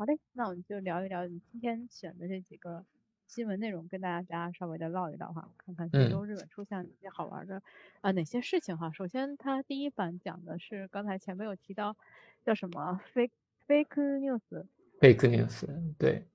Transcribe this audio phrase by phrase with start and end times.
[0.00, 2.86] 好嘞，那我们就聊一聊你今天选的这几个
[3.26, 7.60] 新闻内容，跟大家稍微的唠一唠哈，看看这周日本出现哪些好玩的
[8.00, 8.90] 啊哪些事情哈。
[8.92, 11.98] 首先，它第一版讲的是刚才前面有提到
[12.46, 13.28] 叫什么 fake
[13.68, 15.66] fake news，fake news
[15.98, 16.26] 对，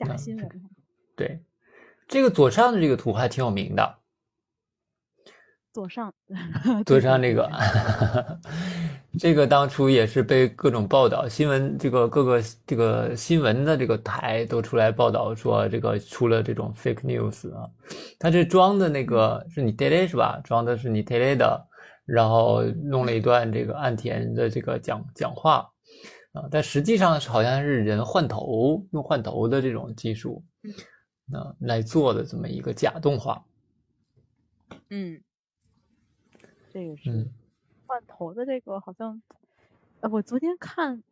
[0.00, 0.50] 假新闻。
[1.14, 1.44] 对，
[2.08, 4.00] 这个左上的这个图还挺有名的。
[5.72, 6.12] 左上，
[6.84, 7.48] 左上这个，
[9.18, 17.68] 这个当初也是被各种报道新闻，这个各个这个新闻的这个台都出来报道说，这个出了这种 fake news 啊，
[18.18, 20.40] 他这装的那个是你 tele 是吧？
[20.44, 21.66] 装的是你 tele 的，
[22.04, 25.68] 然后弄了一段这个岸田的这个讲讲话
[26.32, 30.44] 啊，但实际上好像是人换头，用换头的这种技术，
[31.32, 33.44] 啊来做的这么一个假动画，
[34.90, 35.20] 嗯。
[36.72, 37.26] 这个是
[37.90, 39.20] 换头的这个好像，
[39.98, 41.02] 呃，我昨天看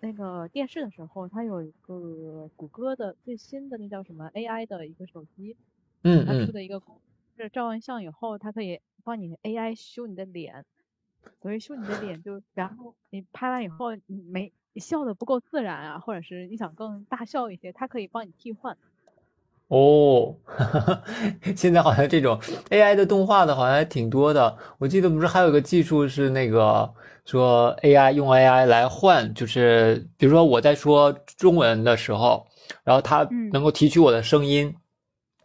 [0.00, 5.56] 那个电视的时候，它有一个谷歌的最新的那叫什么 AI 的一个手机，
[6.02, 6.82] 嗯它出的一个，
[7.36, 10.64] 是照完相以后，它可以帮你 AI 修你的脸，
[11.40, 18.76] 所以修你的脸就，然后你拍完以后你没你笑的不够自然啊，或者是你想更大笑一些，它可以帮你替换。
[19.68, 20.36] 哦，
[21.56, 22.38] 现在好像这种
[22.70, 24.56] AI 的动画的好像还挺多的。
[24.78, 26.88] 我记得不是还有个技术是那个
[27.24, 32.46] 说 AI 用 AI 来换，就是比如说我在说中文的时候，
[32.84, 34.72] 然后它能够提取我的声音，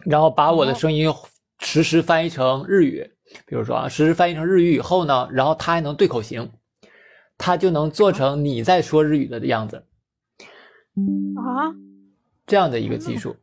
[0.05, 1.11] 然后把我的声音
[1.59, 3.09] 实时翻译成日语。
[3.45, 6.51] 比如说啊，实时翻译成日语以后呢，然后它还能对口型，
[7.37, 9.77] 它就能做成你在说日语的样子。
[11.37, 11.71] 啊，
[12.45, 13.35] 这样的一个技术。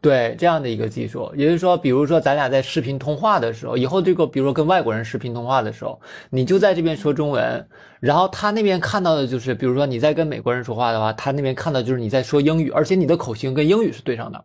[0.00, 7.68] 对这样的一个技术，也就是说，比如说咱俩在视频通话的时候，以后这个，比如说跟外国人视频通话的时候，你就在这边说中文，
[7.98, 14.44] 然后他那边看到的就是，比如说你在跟美国人说话的话，他那边看到就是你在说英语，而且你的口型跟英语是对上的。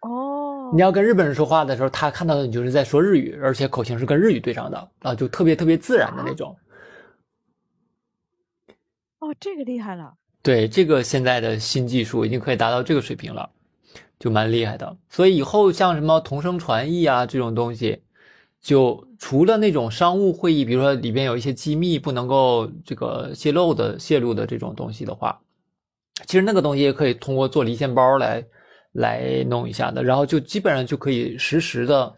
[0.00, 6.56] 哦，你要跟日本人说话的时候，他看到的你就是在说日语，而且口型是跟日语对上的啊，就特别特别自然的那种。
[9.18, 10.14] 哦，这个厉害了。
[10.42, 13.48] 对，这个现在的新技术已经可以达到这个水平了。
[14.22, 18.04] 就蛮厉害的，所以以后像什么同声传译啊这种东西，
[18.60, 25.40] 就除了那种商务会议，比如说里边有一些机密不能够这个泄露的泄露的这种东西的话，
[26.24, 28.46] 其实那个东西也可以通过做离线包来
[28.92, 32.14] 来弄一下的，然后就基本上就可以实时的，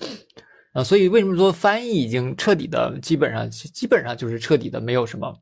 [0.74, 5.34] 啊，所以为什么说翻译已经彻底的，基本上基本上就是彻底的没有什么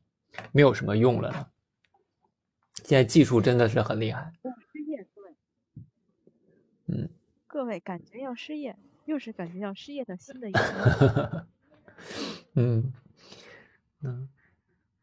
[0.53, 1.45] 没有什么用了呢？
[2.85, 4.31] 现在技术真的是很厉害。
[7.53, 8.75] 嗯，各位感觉要失业，
[9.05, 10.63] 又是感觉要失业的新的一年。
[12.55, 12.91] 嗯
[14.03, 14.27] 嗯，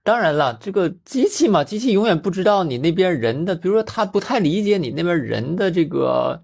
[0.03, 6.43] 当然了，这个机器嘛，机器永远不知道你那边人的，比如说他不太理解你那边人的这个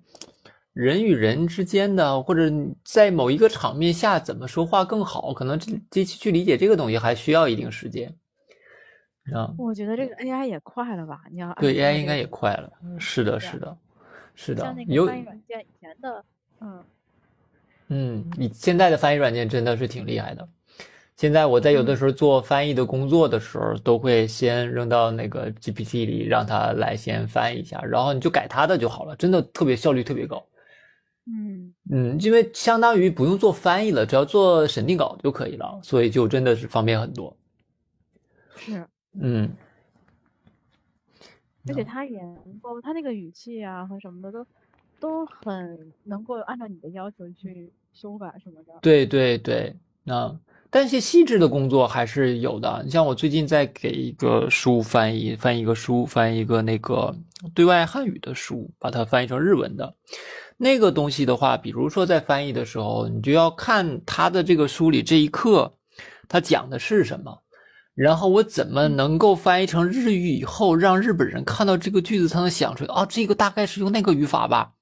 [0.73, 2.51] 人与人之间的，或者
[2.85, 8.17] 在某一个场面下怎么说话更好，可能机器去理解这个东西还需要一定时间。
[9.35, 11.25] 啊，我觉得这个 AI 也快了吧？
[11.33, 13.77] 你要对 AI 应该也快了，是的，是的。
[14.37, 16.25] 是的，有翻译软件以前的，
[16.61, 16.85] 嗯
[17.89, 20.49] 嗯，你现在的翻译软件真的是挺厉害的。
[21.17, 30.47] 现在我在有的时候做翻译的工作的时候，都会先扔到那个 GPT 里，让它来先翻译一下，然后你就改它的就好了，真的特别效率特别高。
[31.27, 37.35] 嗯嗯，因为相当于不用做翻译了，只要做审定稿就可以了，所以就真的是方便很多。
[38.57, 38.87] 是，
[39.19, 39.51] 嗯。
[41.69, 44.47] 而且他也能够，他那个语气啊和什么的都
[44.99, 48.73] 都很能够按照你的要求去修改什么的。
[48.83, 50.39] 对对对，那
[50.71, 52.83] 但是细致的工作还是有的。
[52.85, 57.15] 你像我最近在给一个书翻译，翻译一个书，翻译一个那个
[57.55, 59.95] 对外汉语的书，把它翻译成日文的
[60.57, 65.73] 那个东西的话，比如说在翻译的时候，你就要看他的这个书里这一课，
[66.29, 67.43] 他讲的是什么。
[67.97, 73.07] 然后我怎么能够翻译成日语以后，让日本人看到这个句子，才能想出来啊？
[73.07, 74.75] 这个大概是用那个语法吧？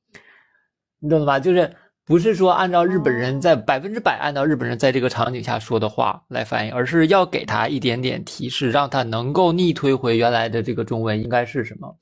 [0.99, 1.39] 你懂了吧？
[1.39, 1.73] 就是
[2.05, 11.97] 不是说按照日本人在百分之百按照日本人在这个场景下说的话来翻译，而是要给他一点点提示，让他能够逆推回原来的这个中文应该是什么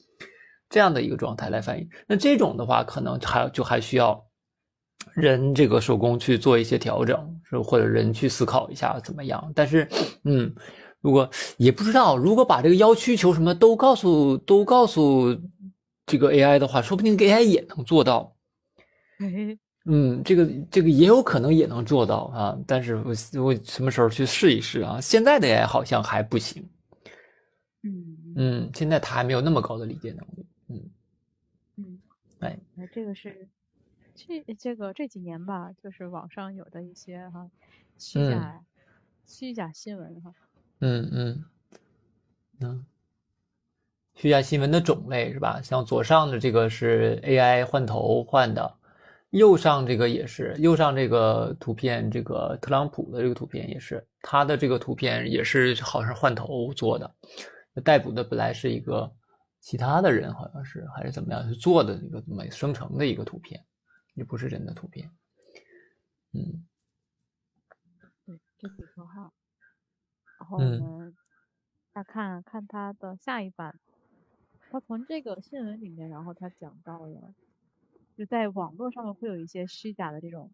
[0.71, 1.87] 这样的一个状态来翻译。
[2.07, 4.19] 那这种的话，可能还就还需要
[5.13, 9.53] 人这个手工去做一些调整，是或者人去思考一下怎么样？
[9.55, 9.87] 但是，
[10.25, 10.51] 嗯。
[11.03, 11.29] 如果
[11.59, 15.39] 也不知道，如果把这个要需求什么都告诉都告诉
[16.07, 18.35] 这个 AI 的话，说不定 AI 也能做到。
[19.85, 22.59] 嗯，这个这个也有可能也能做到啊。
[22.67, 23.13] 但是我
[23.43, 25.01] 我什么时候去试一试啊？
[25.01, 26.67] 现在的 AI 好像还不行。
[27.83, 28.17] 嗯。
[28.37, 30.47] 嗯，现在他还没有那么高的理解能力。
[30.69, 30.91] 嗯
[31.77, 31.99] 嗯，
[32.39, 33.49] 哎，那这个是
[34.15, 37.51] 这这个这几年吧，就是网上有的一些哈
[37.99, 38.65] 虚假
[39.27, 40.33] 虚假新闻哈。
[40.83, 41.45] 嗯嗯
[42.61, 42.85] 嗯，
[44.17, 45.63] 虚假新闻的种类是吧？
[45.63, 48.79] 像左上的这个是 AI 换头换的。
[49.31, 57.11] 右上这个也是，右上这个图片，这个特朗普的这个图片也是，他的这个图片也是好像换头做的，
[57.83, 59.11] 逮捕的本来是一个
[59.61, 63.65] 其他的人，好像是还是怎么样，是做的一个怎么生成的一个图片，
[64.13, 65.11] 也不是真的图片。
[66.35, 66.67] 嗯，
[68.27, 68.92] 对，这几个号，然
[70.53, 71.15] 后我们
[71.95, 73.79] 再看看他的下一版，
[74.71, 77.35] 他从这个新闻里面，然后他讲到了。
[78.15, 80.53] 就在网络上面会有一些虚假的这种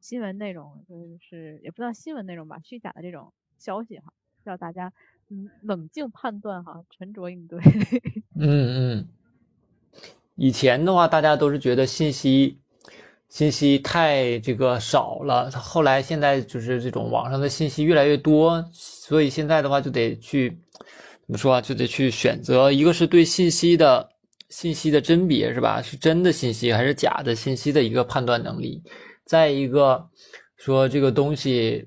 [0.00, 4.90] 新闻内容，就是也不算新闻内容吧，虚假的这种消息哈，需要大家
[5.28, 7.60] 嗯冷静判断哈，沉着应对。
[8.34, 9.08] 嗯嗯，
[10.34, 12.62] 以前的话大家都是觉得信息
[13.34, 20.50] 信息太这个少了，后来现在就是这种网上的信息越来越多，所以现在的话就得去
[21.26, 24.08] 怎么说啊，就得去选择，一个是对信息的。
[24.50, 25.82] 信息的甄别是吧？
[25.82, 28.80] 是真的信息还是假的信息的一个判断能力。
[29.24, 30.08] 再一个，
[30.56, 31.84] 说这个东西，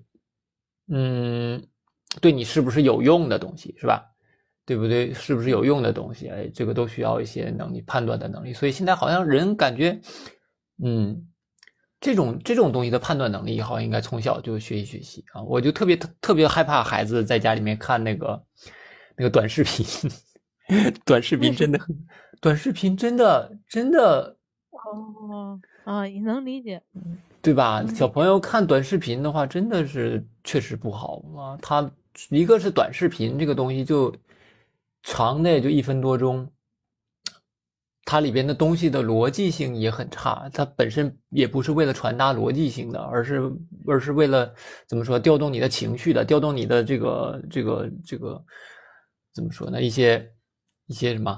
[0.89, 1.65] 嗯，
[2.19, 4.03] 对你是不是有用的东西是吧？
[4.65, 5.13] 对不对？
[5.13, 6.27] 是不是有用的东西？
[6.27, 8.51] 哎，这个都需要一些能力判断的能力。
[8.51, 9.97] 所以现在好像人感觉，
[10.83, 11.25] 嗯，
[11.99, 15.41] 这种这种东西的判断能力，好像应该从小就学习学习啊。
[15.41, 18.43] 我就特别特特别害怕孩子在家里面看那个
[19.15, 19.85] 那个短视频，
[21.05, 21.95] 短视频真的很。
[22.39, 24.37] 短视频真的真的
[24.69, 26.79] 哦啊，你能理解，
[27.41, 27.83] 对吧？
[27.95, 31.57] 小朋友看短视频的话，真的是确实不好啊。
[31.59, 31.89] 他
[32.29, 34.15] 一个是短视频这个东西就
[35.01, 36.47] 长的也就一分多钟，
[38.07, 40.49] 它里边的东西的逻辑性也很差。
[40.53, 43.51] 它本身也不是为了传达逻辑性的，而是
[43.85, 44.53] 而是为了
[44.87, 48.41] 怎么说调动你的情绪的，调动你的这个这个这个
[49.35, 49.81] 怎么说呢？
[49.81, 50.25] 一些
[50.85, 51.37] 一些什么？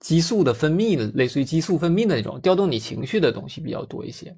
[0.00, 4.36] 激素的分泌的，类似于激素分泌的那种调动你情绪的东西比较多一些，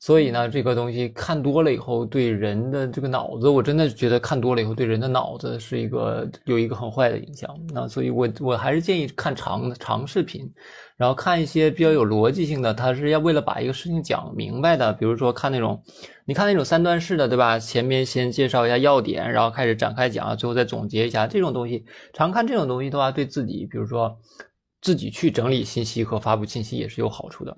[0.00, 7.52] 所以呢，这个东西看多了以后，对人的这个脑子，我真的觉得看多了以后，对人的脑子是一个有一个很坏的影响。
[7.74, 10.48] 那所以，我我还是建议看长长视频，
[10.96, 14.92] 然后看一些比较有逻辑性的，他是要为了把一个事情讲明白的。
[14.92, 15.82] 比如说看那种，
[16.24, 17.58] 你看那种三段式的，对吧？
[17.58, 21.26] 前面先介绍一下要点，然后开始展开讲，最后再总结一下。
[21.26, 24.16] 这种东西，常看这种东西的话，对自己，比如说。
[24.80, 27.56] 自己去整理信息和发布信息也是有好处的，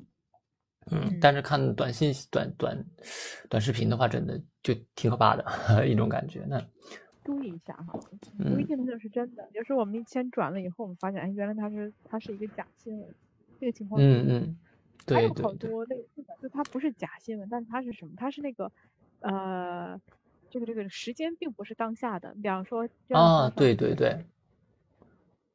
[0.90, 2.84] 嗯，但是看短信短短
[3.48, 5.44] 短视频的话，真的就挺可怕的
[5.86, 6.44] 一种感觉。
[6.48, 6.60] 那
[7.24, 7.98] 注意一下哈，
[8.38, 9.48] 不一定就是真的。
[9.52, 13.08] 就是我们一先转了以后，我们发现，哎，原来它是它是一个假新闻。
[13.60, 14.56] 这个情况，嗯嗯，
[15.14, 18.12] 还有好多类似的，就它不是假新闻，但是它是什么？
[18.16, 18.72] 它是那个
[19.20, 20.00] 呃，
[20.50, 22.34] 这个这个时间并不是当下的。
[22.42, 24.24] 比方说啊，对对对。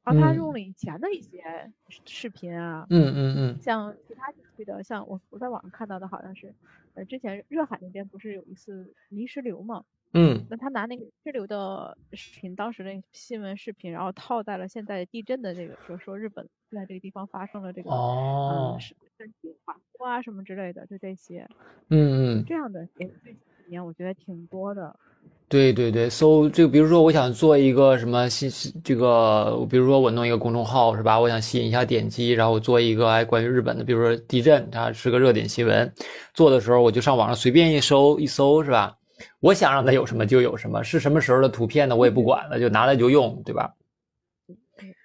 [0.05, 1.73] 然后他用了以前的一些
[2.05, 6.55] 视频啊，嗯嗯嗯，像其他地区的，像我我在网上看到的好像是，
[6.93, 18.77] 呃，之前热海那边不是有一次泥石流嘛，嗯，那他拿那个泥石流的视频，当时的新闻视频，然后套在了现在地震的这个，说说日本在这个地方发生了这个，哦，
[19.17, 21.49] 身体滑坡啊什么之类的，就这些，
[21.89, 24.99] 嗯嗯，这样的也这几年我觉得挺多的。
[25.47, 31.19] 对对对，搜这个，比如说我想做一个什么信息，这个比如说我弄一个公众号是吧？
[31.19, 35.93] 我想吸引一下点击，然后我做一个哎关于日本的，比如说地震，它是个热点新闻。
[36.33, 38.97] 做的时候我就上网上随便一搜一搜是吧？
[39.39, 41.95] 我想让它有什么就有什么，是什么时候的图片呢？
[41.95, 43.75] 我也不管了，就拿来就用，对吧？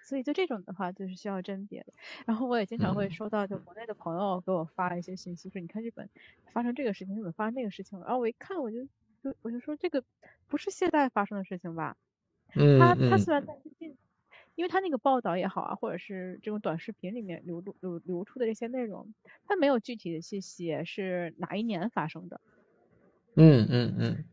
[0.09, 1.93] 所以就这种的话就是需要甄别的。
[2.25, 6.09] 然后我也经常会收到就国内的朋友给我发一些信息，说你看日本
[6.51, 8.79] 发生这个事情，日本发生那个事情，然后我一看我就。
[9.23, 10.03] 就我就说这个
[10.49, 11.97] 不是现在发生的事情吧？
[12.55, 13.97] 嗯，他他虽然在最近，
[14.55, 19.13] 因为他那个报道也好啊，或者是这种短视频里面流露流流出的这些内容，
[19.47, 22.41] 他没有具体的去写是哪一年发生的。
[23.37, 24.25] 嗯嗯嗯。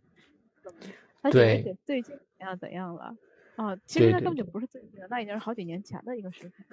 [1.22, 3.16] 他只是写最近怎样怎样了。
[3.56, 6.64] 啊，其实那根本就不是最近的，那已经是好几年前的一个事情。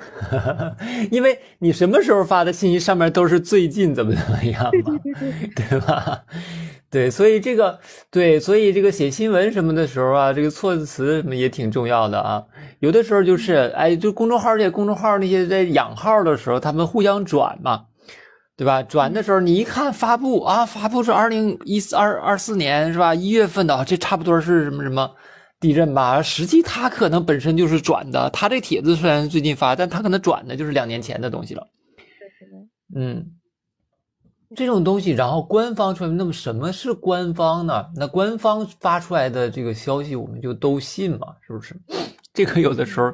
[1.11, 5.01] 因为你什么时候发的信息上面都是最近怎么怎么样嘛，
[5.55, 6.27] 对吧？
[6.95, 7.77] 对，所以这个
[8.09, 12.41] 对，所以这个写新闻什么的时候啊，这个措辞什么也挺重要的啊。
[12.79, 17.87] 有的时候就是，哎，就公众号这些公众号那些在养号的时候，他们互相转嘛，
[18.57, 18.81] 对吧？
[18.85, 23.13] 转的时候你一看发布啊，发布是二零一四二二四年是吧？
[23.13, 25.11] 一月份的，这差不多是什么什么。
[25.59, 28.31] 地震吧，实际他可能本身就是转的。
[28.31, 31.67] 他这帖子虽然最近发，但他可能转的就是两年前的东西了。
[32.95, 33.25] 嗯，
[34.55, 37.87] 这种东西，然后官方出来，那么什么是官方呢？
[37.97, 41.35] 那官方发出来的这个消息，我们就都信嘛？
[41.47, 41.75] 是不是？
[42.33, 43.13] 这个有的时候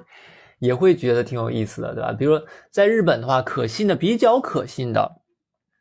[0.58, 2.12] 也会觉得挺有意思的，对吧？
[2.12, 5.10] 比如说在日本的话，可信的、比较可信的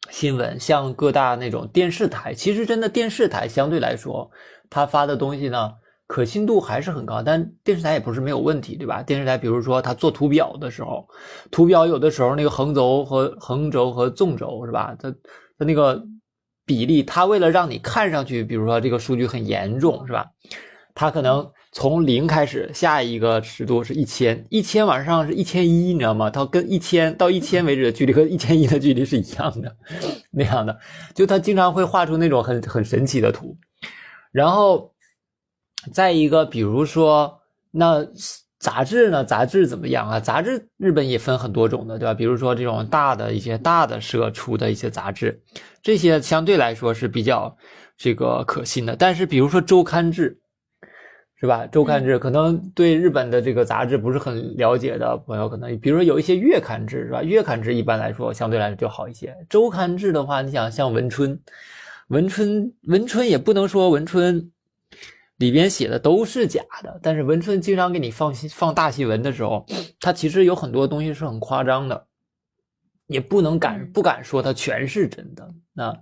[0.09, 4.31] 新闻，像各大那种电视台，其实真的电视台相对来说，
[4.69, 5.73] 他发的东西呢。
[6.07, 9.03] 可信度还是很高，但电视台也不是没有问题，对吧？
[9.03, 11.07] 电视台比如说他做图表的时候，
[11.51, 14.95] 图表有的时候那个横轴和横轴和纵轴是吧？
[14.97, 15.13] 它
[15.65, 16.03] 那个
[16.65, 20.25] 比例，它为了让你看上去，比如说这个数据很严重是吧？
[20.95, 26.29] 它可能从零开始，下一个尺度是一千，一千往上是一千一，你知道吗？
[26.29, 29.75] 它跟一千到一千为止的距离和一千一的距离是一样的，
[30.31, 30.77] 那样的，
[31.13, 33.57] 就它经常会画出那种很很神奇的图，
[34.31, 34.93] 然后。
[35.93, 37.39] 再一个，比如说
[37.71, 38.05] 那
[38.59, 39.23] 杂志呢？
[39.23, 40.19] 杂志怎么样啊？
[40.19, 42.13] 杂志日本也分很多种的，对吧？
[42.13, 45.41] 比如说这种大的一些大的社出的一些杂志，
[45.81, 47.55] 这些相对来说是比较
[47.97, 48.97] 这个可信的。
[48.97, 50.37] 但是比如说周刊制，
[51.39, 51.65] 是吧？
[51.67, 57.23] 周刊制可能对日本的这个杂志不是很了解的朋友，可能比如说有一些月刊制，是吧？
[57.23, 59.33] 月刊制一般来说相对来说就好一些。
[59.49, 61.39] 周刊制的话，你想像文春，
[62.09, 64.51] 文春文春也不能说文春。
[65.39, 69.65] 里边写的都是假的，但是文春经常给你放新放大新闻的时候，
[69.99, 72.07] 它其实有很多东西是很夸张的，
[73.07, 75.43] 也不能敢不敢说它全是真的。
[75.75, 75.97] 啊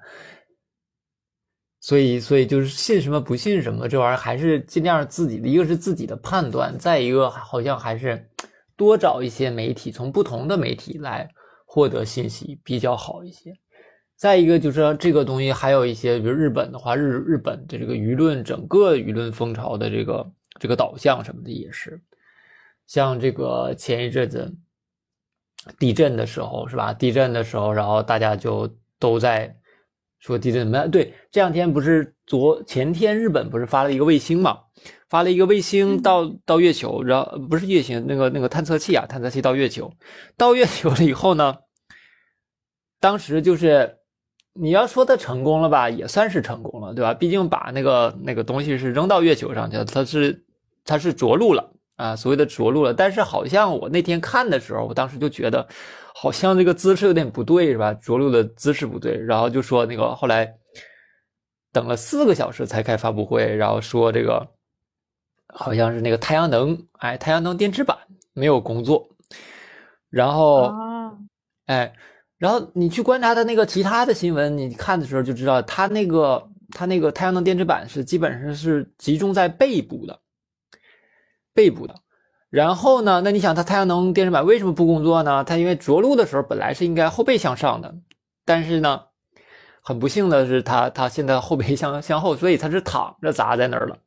[1.79, 8.29] 所以所以就是信什么不信什么，这玩意儿还是尽量自己的一个是自己的判断，再一个好像还是
[8.75, 11.29] 多找一些媒体，从不同的媒体来
[11.65, 13.53] 获得信息比较好一些。
[14.17, 22.01] 再一个就是这个东西，还有一些，比如日本的话，日日本的这个舆论，整个舆论风潮的这个这个导向什么的也是，
[22.87, 24.51] 像这个前一阵子
[25.77, 26.91] 地震的时候，是吧？
[26.93, 29.55] 地震的时候，然后大家就都在
[30.17, 30.89] 说地震怎么样？
[30.89, 34.57] 对，这两天不是昨前天日本不是发了一个卫星嘛？
[35.09, 39.93] 发了一个卫星到到月球，然后不是月星那个那个探测器啊，探测器到月球，
[40.35, 41.55] 到月球了以后呢，
[42.99, 43.96] 当时就是。
[44.59, 47.13] 你要说它成功了吧，也算是成功了，对吧？
[47.13, 50.45] 毕竟把那个那个东西是扔到月球上去了，它是
[50.83, 52.93] 它是着陆了啊，所谓的着陆了。
[52.93, 55.67] 但是好像我那天看的时候，我当时就觉得
[56.15, 57.93] 好像这个姿势有点不对，是吧？
[57.93, 60.51] 着陆的姿势不对，然后就说那个后来
[61.71, 64.47] 等了四个小时才开发布会，然后说这个
[65.53, 67.97] 好像是那个太阳能，哎，太阳能电池板
[68.33, 69.07] 没有工作，
[70.09, 70.73] 然后
[71.67, 71.93] 哎。
[72.37, 80.19] 然后你去观察它那个其他的新闻，你看的时候就知道，它那个它那个太阳能电池板是基本上是集中在背部的，
[81.53, 81.95] 背部的。
[82.49, 85.43] 然后呢，那你想它太阳能电池板为什么不工作呢？
[85.43, 87.95] 它因为着陆的时候本来是应该后背向上的，
[88.45, 89.01] 但是呢，
[89.81, 93.97] 很不幸的是它它现在后背向向后，所以它是躺着砸在那儿了。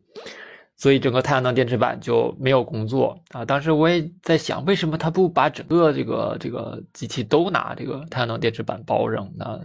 [0.81, 3.45] 所以整个太阳能电池板就没有工作啊！
[3.45, 9.61] 当时我也在想，为什么他不把整个这个这个机器都拿这个太阳能电池板包扔呢？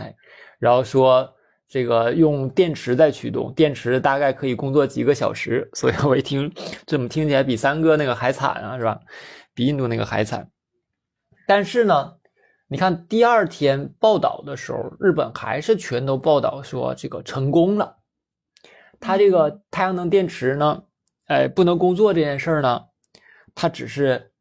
[0.00, 0.14] 哎，
[0.58, 1.30] 然后说
[1.68, 5.68] 这个用电池在驱动，电池大概可以工作几个小时。
[5.74, 6.50] 所以我一听，
[6.86, 8.98] 这么听起来比三哥那个还惨啊，是吧？
[9.52, 10.48] 比印度那个还惨。
[11.46, 12.14] 但是呢，
[12.66, 17.98] 你看第二天报道的时候，日本还是全都报道说这个成功了。
[19.04, 20.82] 它这个太阳能电池呢，
[21.26, 22.80] 哎，不能工作这件事儿呢，
[23.54, 24.32] 它只是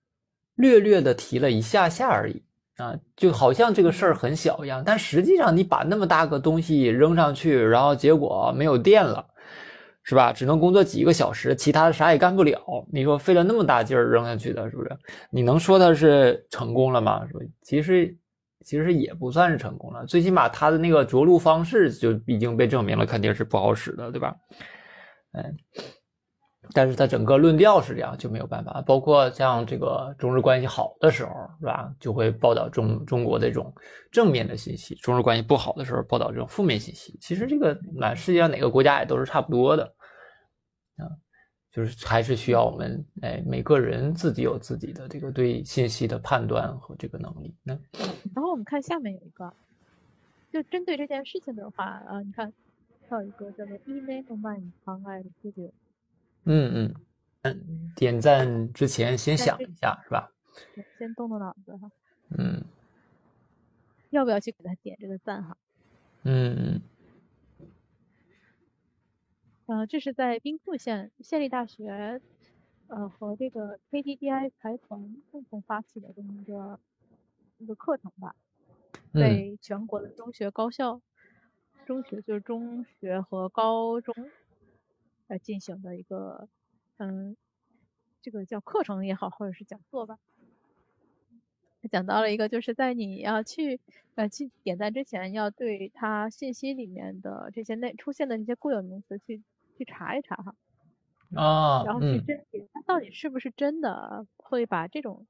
[0.56, 2.42] 略略的提了一下下而已
[2.78, 4.82] 啊，就好像这个事儿很小一样。
[4.86, 9.26] 但实际上，你把那么大个东西扔上去，然后结果没有电了，
[10.04, 10.32] 是吧？
[10.32, 12.58] 只能工作几个小时，其他的啥也干不了。
[12.90, 14.90] 你说费了那么大劲儿扔下去的，是不是？
[15.30, 17.28] 你能说它是成功了吗？
[17.28, 17.42] 是吧？
[17.62, 18.18] 其实。
[18.64, 24.36] 其实也不算是成功了，最起码它的那个着陆方式就已经被证明了，肯定是不好使的，对吧？
[25.34, 25.56] 嗯，
[26.74, 28.82] 但是它整个论调是这样，就没有办法。
[28.86, 31.92] 包括像这个中日关系好的时候，是吧？
[32.00, 33.74] 就会报道中中国这种
[34.12, 37.18] 正面的信息；中日关系不好的时候，报道这种负面信息。
[37.20, 39.92] 其实这个满世界上哪个国家也都是差不多的，
[41.74, 47.52] 就是还是需要我们哎，每个人自己有自己的这个对信息的判断和这个能力。
[47.64, 47.74] 那
[48.36, 49.52] 然后我们看下面有一个，
[50.52, 52.54] 就针对这件事情的话啊，你看，
[53.10, 55.72] 还有一个叫做 “email my 长爱的 video”。
[56.44, 56.94] 嗯
[57.42, 60.32] 嗯，点赞之前先想一下是吧？
[61.00, 61.90] 先动动脑子哈。
[62.38, 62.64] 嗯。
[64.12, 65.58] 要不要去给他点这个赞哈？
[66.22, 66.82] 嗯嗯。
[69.66, 72.22] 呃，这是在兵库县县立大学，
[72.88, 76.80] 呃，和这个 KDDI 财团共同发起的这么一个
[77.60, 78.36] 一个课程吧，
[79.14, 81.02] 为全国的中学高校，
[81.86, 84.14] 中学就是中学和高中
[85.28, 86.50] 来进行的一个，
[86.98, 87.38] 嗯，
[88.22, 90.20] 这个叫课程也好，或者是讲座吧。
[91.90, 93.80] 讲到了一个，就是在你要去
[94.16, 99.42] 呃去点赞之前，要对它信息里面的这些内出现的那些固有名词去
[99.78, 100.56] 去查一查哈，
[101.36, 105.26] 啊，然后去甄别它到底是不是真的，会把这种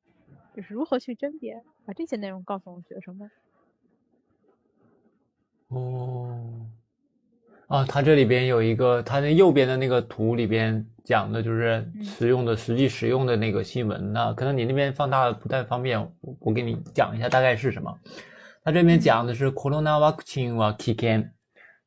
[0.56, 3.32] 就是如何去甄别，把这些内容告诉我们学生们。
[5.70, 6.68] 哦。
[7.68, 17.98] 啊，它这里边有一个，它那右边的那个图里边讲的就是使用的实际使用的那个新闻呢，可能你那边放大不太方便，我我给你讲一下大概是什么。
[18.64, 21.32] 它这边讲的是 Corona vaccine wa kiken，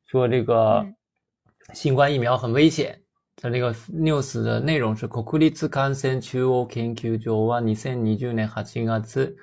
[0.06, 0.84] 说这个
[1.73, 3.01] 新冠疫苗很危险。
[3.35, 9.35] 它那个 news 的内容是国立感染中央研究所は2020年8月。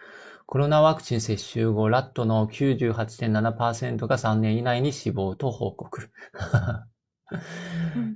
[0.50, 6.08] コロナワクチン接種後、ラットの98.7%が3年以内に死亡と報告。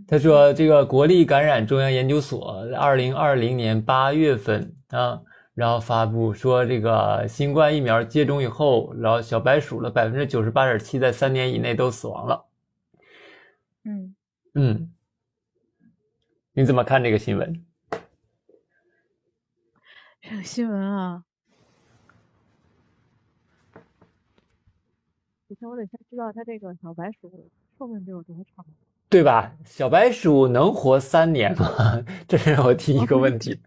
[0.08, 5.20] 他说，这个国立感染中央研究所二零二零年八月份啊，
[5.54, 12.42] 然后发布说，这个新冠疫苗接种以后，然后小白鼠的百分之九十八点七在三年以内都死亡了。
[14.59, 14.91] 嗯嗯，
[16.53, 17.63] 你怎么看这个新闻？
[20.19, 21.23] 这个新闻啊。
[25.47, 28.65] 首先，我得先知道它这个小白鼠寿命得有多长，
[29.09, 29.55] 对吧？
[29.63, 32.03] 小白鼠能活三年吗？
[32.27, 33.61] 这是我第一个问题。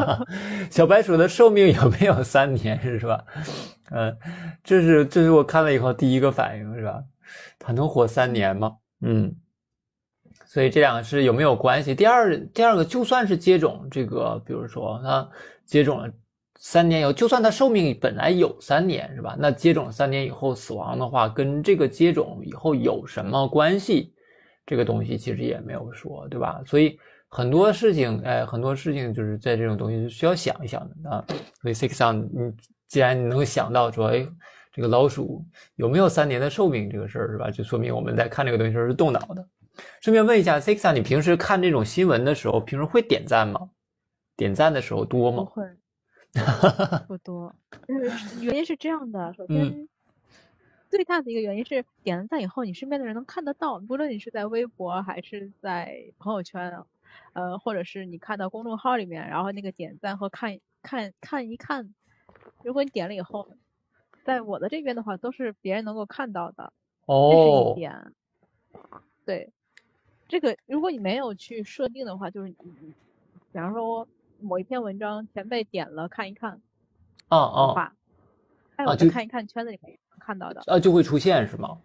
[0.72, 3.22] 小白鼠的寿命有没有三年，是吧？
[3.90, 4.16] 嗯，
[4.64, 7.04] 这是这是我看了以后第一个反应，是吧？
[7.58, 8.78] 它能活三年吗？
[9.02, 9.36] 嗯，
[10.52, 11.94] 所以这两个是有没有关系？
[11.94, 15.26] 第二，第二个就算是接种这个，比如说它
[15.64, 16.12] 接种了。
[16.64, 19.34] 三年以后，就算它寿命本来有三年，是吧？
[19.36, 24.14] 那接种三年以后死亡的话，跟这个接种以后有什么关系？
[24.64, 26.62] 这个东西其实也没有说，对吧？
[26.64, 26.96] 所以
[27.28, 31.24] 很多事情，哎，很多事情就是在这种东西需要想一想的啊。
[31.62, 32.52] 所以 Six on，，你
[32.86, 34.24] 既然你能想到说，哎，
[34.72, 37.50] 这个老鼠有没有三年的寿命这个事儿，是吧？
[37.50, 39.44] 就说明我们在看这个东西时候是动脑的。
[40.00, 43.70] 顺便问一下 Sixa，，你平时看这种新闻的时候，平时会点赞吗？
[44.36, 45.44] 点赞的时候多吗？
[45.44, 45.66] 不会。
[47.06, 47.54] 不多，
[48.40, 49.34] 原因是这样的。
[49.34, 49.86] 首先，
[50.88, 56.84] 最大的一个原因是点了赞以后，你身边的人能看得到，不论你是在微博还是在朋友圈，
[57.34, 61.94] 呃，或者是你看到公众号里面，然后那个点赞和看看看一看，
[62.64, 63.46] 如果你点了以后，
[64.24, 66.72] 在我的这边的话，都是别人能够看到的。
[67.04, 68.14] 哦，这是一点。
[69.26, 69.52] 对，
[70.32, 72.56] 这个如果你没有去设定的话，就是你，
[73.52, 74.08] 比方说。
[74.44, 76.60] 某一篇文章前辈点了看一看，
[77.28, 77.90] 哦哦，
[78.74, 81.80] 还有就看一看圈子里面能看到的，啊，就会出现是吗？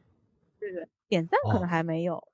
[0.60, 2.28] 对对，点赞可能还没有，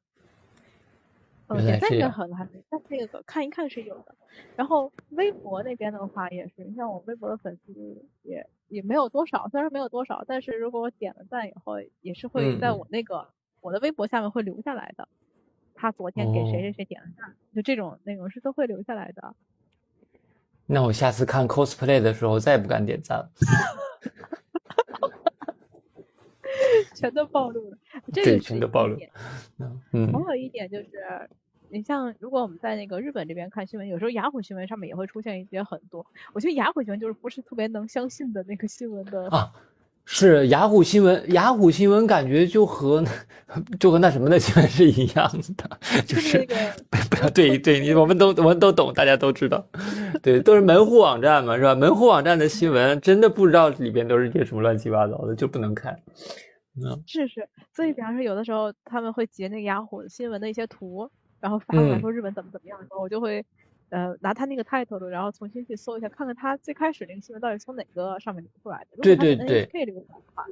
[1.48, 4.16] 嗯，点赞可能还没，但这个看一看是有的。
[4.56, 13.28] 然后微博那边的话也是，你像我微博的粉丝也也没有多少，虽然没有多少，但是如果我点了赞以后，也是会在我那个
[13.60, 15.10] 我的微博下面会留下来的。
[15.84, 19.36] 他昨天给谁谁谁点了赞，就这种内容是都会留下来的。
[20.66, 23.30] 那我下次看 cosplay 的时候再也不敢点赞了，
[26.96, 27.78] 全都暴露了。
[28.14, 28.98] 这对，全都暴露。
[29.92, 31.30] 嗯， 还有一点就是，
[31.68, 39.52] 你像如果我们在那个日本这边看新闻，有时候雅虎新闻上面也会出现一些很多，我觉得雅虎新闻就是不是特别能相信的那个新闻的啊。
[40.06, 43.04] 是雅虎新闻，雅虎新闻感觉就和
[43.80, 46.46] 就和那什么的新闻是一样的，就是
[47.10, 49.66] 不要对对，你我们都我们都懂，大家都知道，
[50.22, 51.74] 对，都是门户网站嘛，是吧？
[51.74, 55.98] 门户网站的新闻真的不知道里边都是些什么乱七八糟的，就不能看。
[56.76, 63.46] 嗯，是是，所以比方说有的时候他们会截那个雅虎新闻的一些图，然后发过来说日本怎么怎么样的时候，我就会。
[63.94, 68.98] 呃，拿他那个 title，然后重新去搜一下，看看他最开始那个新闻到底从哪个上面流出来的。
[69.04, 69.68] 对对对。
[69.68, 70.46] NHK 这个的话，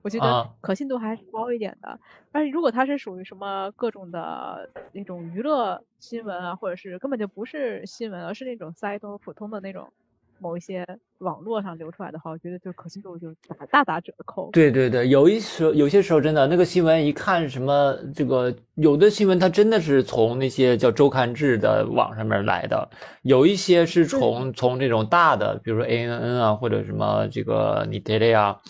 [0.00, 2.00] 我觉得可信度还是高一点的。
[2.32, 9.92] 但是如果他是属于什么各种的那种娱乐新闻啊，或者是根本就不是新闻，而是那种 site 普通的那种。
[10.38, 10.86] 某一些
[11.18, 14.50] 网络上流出来的话，我觉得就可信度就打大打折扣。
[14.52, 22.88] 对对对，有一时有些时候真的那个新闻一看什么这个有的新闻它真的是从那些叫周刊制的网上面来的，
[23.22, 28.60] 有一些是从从这种大的，比如说 A N N 啊或者什么这个 n i t e l 啊，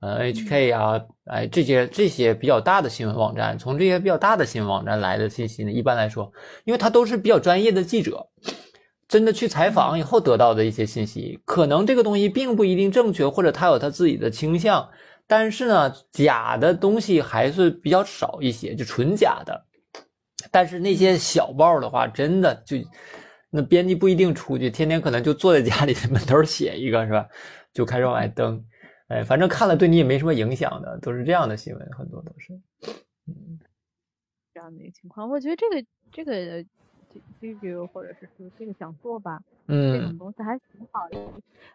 [0.00, 6.32] 呃 HK 啊，哎这些这些比较大的新闻网站，从这些比较大的新闻网站来的信息呢，一般来说，
[6.64, 8.26] 因为他都是比较专业的记者，
[9.12, 14.88] 真的去采访以后得到的一些信息，可能这个东西并不一定正确，或者他有他自己的倾向，
[15.26, 19.66] 但是呢，假的东西还是比较少一些，就纯假的。
[20.50, 22.78] 但是那些小报的话，真的就。
[23.54, 27.28] 那编辑不一定出去，天天可能就坐在家里 门头写一个，是吧？
[27.74, 28.64] 就开始往外登，
[29.08, 32.54] 哎，反正看了对你也没什么影响的，都是这样的新闻，很多都是，
[33.28, 33.60] 嗯，
[34.54, 35.28] 这样的一个情况。
[35.28, 36.64] 我觉得这个这个
[37.40, 41.08] 这个或者是说这个讲座吧，嗯，这种东西还挺好，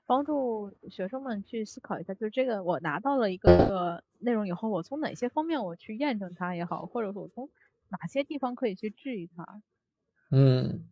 [0.05, 7.49] 帮助学生们去思考一下，就是这个我拿到了一个内容以后，我从哪些方面我去验证它也好，或者说我从
[7.89, 9.61] 哪些地方可以去质疑它，
[10.31, 10.85] 嗯。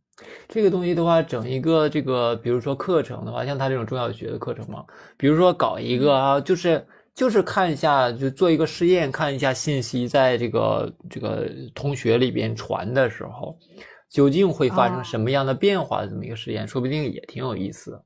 [0.47, 4.86] 这个东西的话，整一个这个，比如说课程的话，像他这种中小学的课程嘛，
[5.17, 13.60] 比如说搞一个啊，就是就是看一下，就做一个试验，看一下信息在这个这个同学里边传的时候，
[14.09, 18.01] 究竟会发生什么样的变化的这么一个实验，说不定也挺有意思。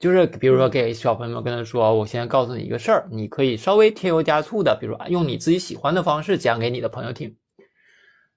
[0.00, 7.36] 就是比如说给小朋友们跟他说，我现在告诉你一个事儿，你可以稍微添油加醋的，比如说用你自己喜欢的方式讲给你的朋友听。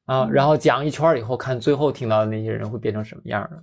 [0.05, 3.61] 啊，然后讲一圈以后，看最后听到的那些人会变成什么样的，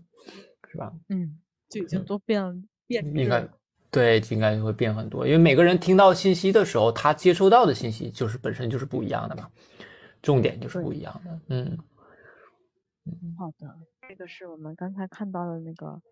[0.70, 0.92] 是吧？
[1.08, 1.38] 嗯，
[1.70, 3.48] 就已经都变变应该
[3.90, 9.48] 对，应该会变很多，因为每个人听到信息的时候，他接收到的信息就是本身就是不一样的嘛，
[10.20, 11.40] 重点就是不一样的。
[11.48, 11.78] 嗯
[13.04, 16.02] 嗯，好的，这个是我们刚才看到的那个，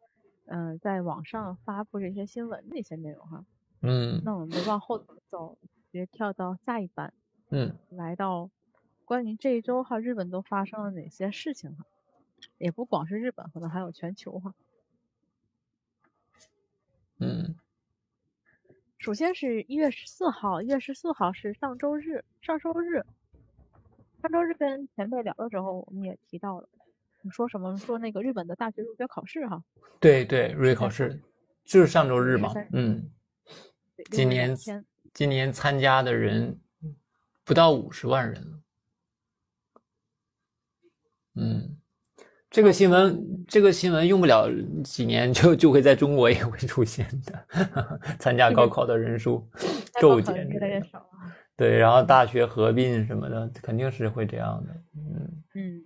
[0.47, 3.45] 嗯，在网上发布这些新闻的一些内容哈。
[3.81, 5.59] 嗯，那我们往后走，
[5.91, 7.13] 直接跳到下一版。
[7.51, 8.51] 嗯，来到。
[9.05, 11.85] 关于这一周哈，日本都发生了哪些事情哈？
[12.57, 14.55] 也不光是日本，可能还有全球哈。
[17.19, 17.57] 嗯，
[18.97, 23.05] 首先是一月十四号，一月十四号是上周日，上周日，
[24.23, 26.69] 上周日跟前辈聊的时候，我们也提到了，
[27.23, 27.77] 你说什么？
[27.77, 29.63] 说那个日本的大学入学考试哈？
[30.01, 31.21] 对对，入学考试
[31.65, 32.53] 就是上周日嘛。
[32.73, 33.09] 嗯，
[34.11, 34.57] 今年
[35.15, 36.59] 今年参加的人
[37.45, 38.63] 不到五十万人。
[41.35, 41.77] 嗯，
[42.51, 44.51] 这个新闻，这个新闻用不了
[44.85, 47.47] 几年就就会在中国也会出现的。
[48.19, 49.49] 参加高考的人数
[50.01, 50.47] 骤减，
[51.57, 54.73] 对，然后大学合并什么的，肯定是会这样的。
[54.97, 55.85] 嗯嗯，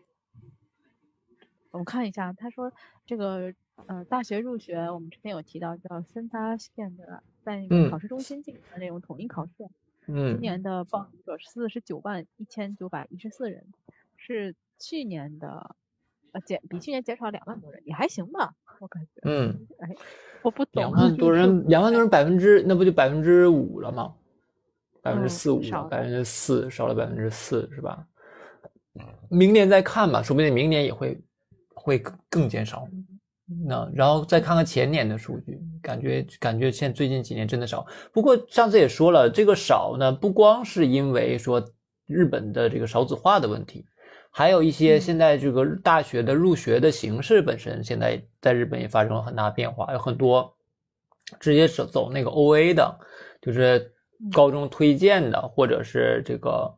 [1.77, 2.73] 我们看一下，他说
[3.05, 3.53] 这个
[3.85, 9.53] 呃大学入学，我们之前有提到叫三八线的，在那个考试中心进行的那种统一考试。
[10.07, 13.65] 嗯，今年的报名者四十九万一千九百一十四人，
[14.17, 14.55] 是。
[14.79, 15.75] 去年的，
[16.33, 19.23] 呃减比去年减少两万多人，也还行吧，我感觉。
[19.23, 19.89] 嗯，哎，
[20.43, 20.83] 我不懂。
[20.83, 24.15] 两万多人，两万多人百分之，那不就百分之五了吗？
[25.01, 28.07] 百分之四五，百分之四少了百分之四，是吧？
[29.31, 31.19] 明年再看吧，说不定明年也会
[31.87, 32.89] 会更减少。
[33.65, 37.87] 那然后再看看前年的数据，感觉感觉现最近几年真的少。
[38.13, 41.65] 不过上次也说了，这个少呢，不光是因为说
[42.09, 43.87] 日本的这个少子化的问题。
[44.33, 50.53] 还有一些现在这个大学的入学的形式本身，现在在日本也发生了很大变化，有很多
[51.39, 52.99] 直接走走那个 O A 的，
[53.41, 53.95] 就是
[54.33, 56.75] 高中推荐的，或者是这个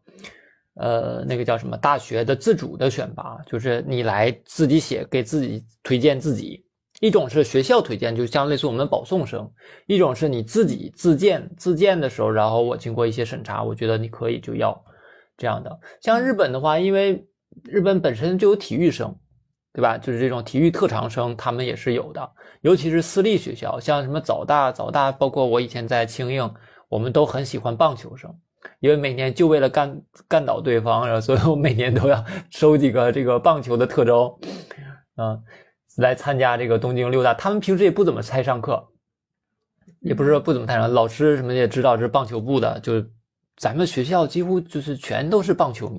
[0.78, 6.64] 呃那个叫什么大学的自主的选拔，就是你来自己写给自己推荐自己。
[7.00, 9.48] 一种是学校推荐，就像类似我们保送生；
[9.86, 14.76] 一种是你自己自荐，自荐的时候，然后我经过一些审查，我觉得你可以就要
[15.36, 15.78] 这样的。
[16.00, 17.24] 像日本的话，因为
[17.62, 19.14] 日本本身就有体育生，
[19.72, 19.96] 对吧？
[19.96, 22.28] 就是这种体育特长生，他们也是有的。
[22.62, 26.52] 尤其是私立学校，像什么早大、早大，包括我以前在清应，
[26.88, 28.34] 我们都很喜欢棒球生，
[28.80, 34.38] 因为每年就为了干干倒对方，然后所以我每年都要收几个这个棒球的特招，
[35.16, 35.42] 嗯，
[35.96, 37.34] 来参加这个东京六大。
[37.34, 38.88] 他们平时也不怎么太上课，
[40.00, 43.04] 也不是说不怎么太上，老师什么也知道是棒球部的，就
[43.56, 45.98] 咱们学校几乎就是全都是棒球迷。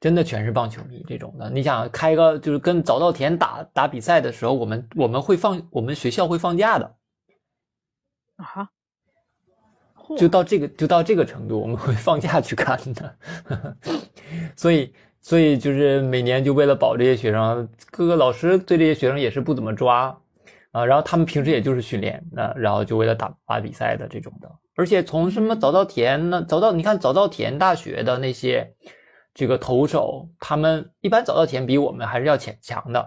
[0.00, 6.96] 真的全是棒球迷这种的，你想开个就是跟早稻田打打比赛的时候，我们我们会放我们学校会放假的
[8.34, 8.68] 啊，
[10.16, 13.16] 就到这个就到这个程度，我们会放假去看的，
[14.56, 20.18] 所以所以就是每年就为了保这些学生，各个老师对这些学生也是不怎么抓
[20.72, 28.74] 啊，然后他们平时也就是训练啊，然后就为了打打比赛的这种的，而且从什么早稻田呢，早稻你看早稻田大学的那些。
[29.34, 33.00] 这个投手，他们一般早稻田比我们还是要强强的。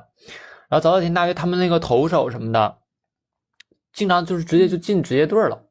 [0.68, 2.78] 然后早稻田大学他们那个投手什么的，
[3.94, 5.68] 经常就是直接就进职业队了，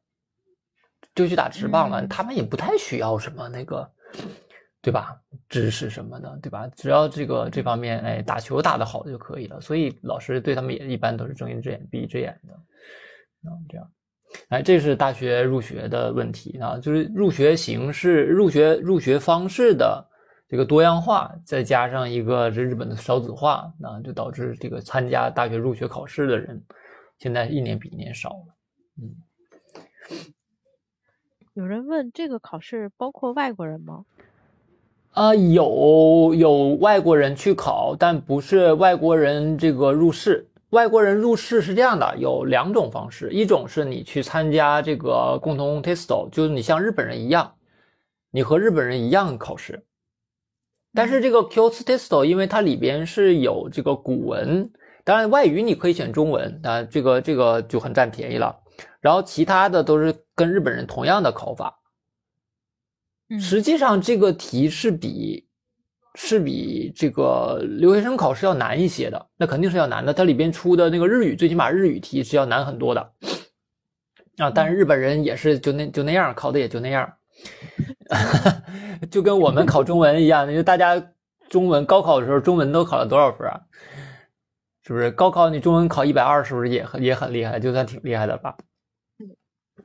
[1.15, 3.89] 就去打职棒了，他们也不太需要什么那个，
[4.81, 5.19] 对吧？
[5.49, 6.67] 知识什么的，对吧？
[6.75, 9.59] 只要这个这方面，哎，打球打得好就可以了。
[9.61, 12.53] 所以老师对他们也一般都是睁一只眼闭一只眼的，
[13.49, 13.91] 啊，这样。
[14.49, 20.05] 哎，这是大学入学的问题啊，就是入学形式、入学入学方式的
[20.49, 26.61] 这个多样化，再加上一个这日本的少子化，那就导致这个参加大学入学考试的人
[27.19, 28.55] 现在一年比一年少了。
[28.97, 29.15] 嗯，
[31.55, 34.03] 有人问这个考试包括外国人吗？
[35.11, 40.45] 啊，有有外国人去考，但不是外国人这个入试。
[40.71, 47.53] 外国人入试是这样的，有两种方式，一种是你去参加这个共同 testo，就是你像日本人一样，
[48.31, 49.81] 你和日本人一样考试。
[50.93, 54.69] 但是这个 Q S testo，因为它里边是有这个古文，
[55.05, 58.53] 当然外语你可以选中文，啊，这个这个就很占便宜了。
[59.05, 61.79] 然后其他的都是跟日本人同样的考法。
[63.39, 65.45] 实际上这个题是比。
[66.17, 70.13] 是比这个留学生考试要难一些的，那肯定是要难的。
[70.13, 73.01] 它里边出的那个日语，最起码日语题是要难很多的
[74.37, 74.49] 啊。
[74.49, 77.13] 但是日本人也是就那就那样考的，也就那样，
[79.11, 81.05] 就跟我们考中文一样，就大家
[81.49, 83.59] 中文高考的时候，中文都考了多少分啊？
[84.87, 85.11] 是不是？
[85.11, 87.59] 高考你中文考一百二，是不是也很也很厉害？
[87.59, 88.55] 就算挺厉害的吧？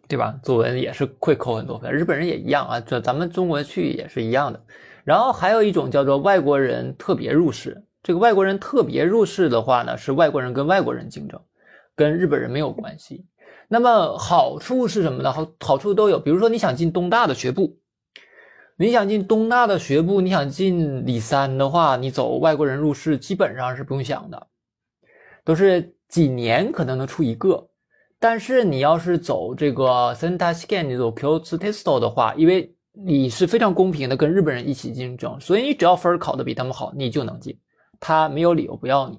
[0.09, 0.38] 对吧？
[0.42, 2.81] 作文也是会扣很多分，日本人也一样啊。
[2.81, 4.61] 这咱们中国去也是一样的。
[5.05, 11.40] 然后还有一种叫做外国人特别入试，这个外国人特别入试的话呢，是外国人跟外国人竞争，
[11.96, 13.24] 跟日本人没有关系。
[13.68, 15.33] 那么好处是什么呢？
[15.33, 17.79] 好好处都有，比如说你想进东大的学部，
[18.76, 24.46] 你想进东大的学部，你想进理三的话，你走外国人入试基本上是不用想的，
[25.44, 27.69] 都是几年可能能出一个。
[28.20, 37.59] 但是你要是走这个 Senta Scan，你走 Q S Testo 的话，因为你是非常公平的，跟日本人一起竞争，所以你只要分考的比他们好，你就能进，
[37.98, 39.18] 他没有理由不要你。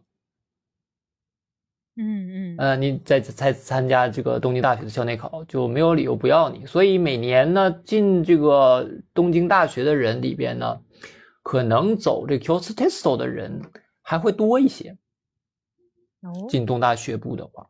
[1.97, 10.79] 嗯嗯，呃，你在在参加这个东京大学的校内考就没有理由不要你，所以每年呢进这个东京大学的人里边呢，
[11.41, 13.61] 可能走这 Q S Testo 的人
[14.01, 14.95] 还会多一些。
[16.47, 17.67] 进东大学部的话，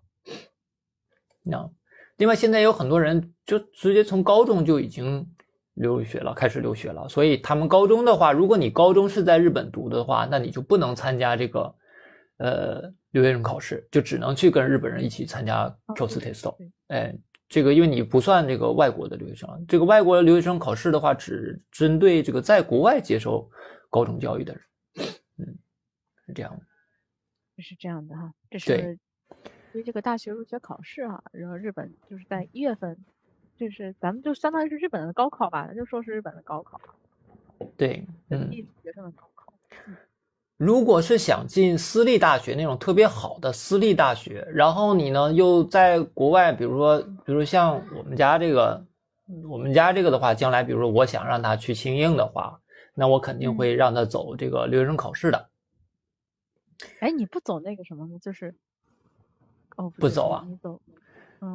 [1.51, 1.69] 那
[2.17, 5.27] 另外现在有很多人就直接从高中就已经。
[5.75, 11.75] 留学了，开始留学了，所以他们高中的话，如果你高中是在日本读的话，那你就不能参加这个，
[12.37, 16.55] 呃，留学生考试，就只能去跟日本人一起参加 Q S Test。
[16.87, 17.15] 哎，
[17.47, 23.49] 这个因为你不算这个外国的留学生，这个外国留学生考试的话，只针对这个在国外接受
[23.89, 24.61] 高中教育的人。
[25.37, 25.57] 嗯，
[26.27, 27.63] 是这样的。
[27.63, 28.99] 是这样的哈，这是
[29.71, 32.97] 对于这个大学入学考试哈，然后日本就是在一月份。
[33.57, 36.81] 就是咱们就相当于是日本的高考吧，咱就说是日本的高考。
[37.77, 39.53] 对，嗯，学生的高考。
[40.57, 48.83] 如果是想进私立大学那种特别好的私立大学，然后你呢又在国外，比如说，比如像我们家这个，
[49.47, 52.59] 我们家这个的话，将来比如说我想让他去清英的话，
[52.95, 55.49] 那我肯定会让他走这个留学生考试的。
[56.99, 58.17] 哎，你不走那个什么吗？
[58.19, 58.55] 就是，
[59.81, 60.45] 哦，不走啊。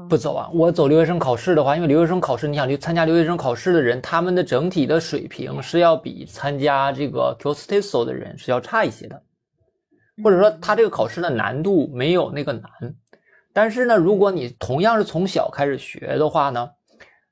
[0.09, 0.51] 不走啊！
[0.53, 9.23] 我走留学生考试的话，因为留学生考试，你想去参加留学生考试的人，他们的整体的水平是要比参加这个 Q S T S O 的人是要差一些的，
[10.25, 12.69] 或者说他这个考试的难度没有那个难。
[13.53, 16.69] 但是呢，如果你同样是从小开始学的话呢，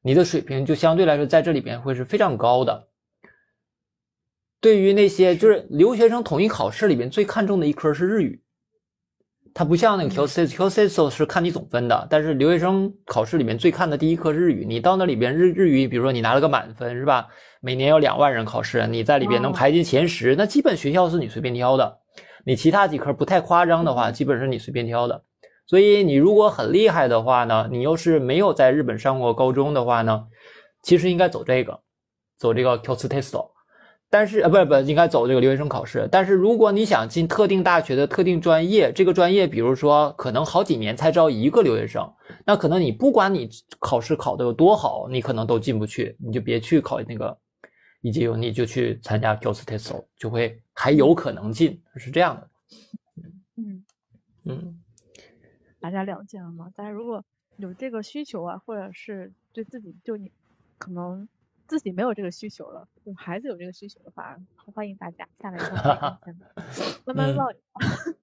[0.01, 2.87] 你的水平就相对来说在这里边会是非常高的。
[4.61, 8.44] 对于那些就是留学生统一考试里边最看重的一科是日语。
[9.55, 14.67] 它不像那个 Q C Q C S O 是看你总分的，但是留学生考试里面最看的第一科日语。
[14.69, 17.29] 你到那里边日日语，比如说你拿了个满分是吧？
[17.61, 22.01] 每年有两万人考试，你在里边能排进前十，那基本学校是你随便挑的。
[22.45, 25.23] 你其他几科不太夸张的话，基本是你随便挑的。
[25.67, 30.27] 所以你如果很厉害的话呢，你又是没有在日本上过高中的话呢，
[30.83, 31.81] 其实应该走这个，
[32.37, 33.54] 走这个 Q C T S O。
[34.15, 36.09] 但是呃，不是不应该走这个留学生考试。
[36.09, 42.15] 但是如果你想进特定大学的特定专业，这个专业比如说可能好几年才招一个留学生，
[42.47, 43.51] 那可能你不管你
[43.81, 46.17] 考试考的有多好，你可能都进不去。
[46.21, 47.37] 你就别去考那个
[48.03, 52.49] 一级有，你就去参加 q s t e s t 就会还有可能进，是这样的。
[53.57, 53.85] 嗯
[54.45, 54.81] 嗯，
[55.81, 56.71] 大家了解了吗？
[56.77, 57.25] 大家如果
[57.57, 60.31] 有这个需求啊，或者是对自己就你
[60.79, 61.29] 可能。
[61.75, 64.37] 自己没有这个需求了，就孩子有这个需求的话，
[64.73, 65.59] 欢迎大家下来
[67.05, 67.49] 慢慢唠。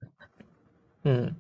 [1.04, 1.36] 嗯，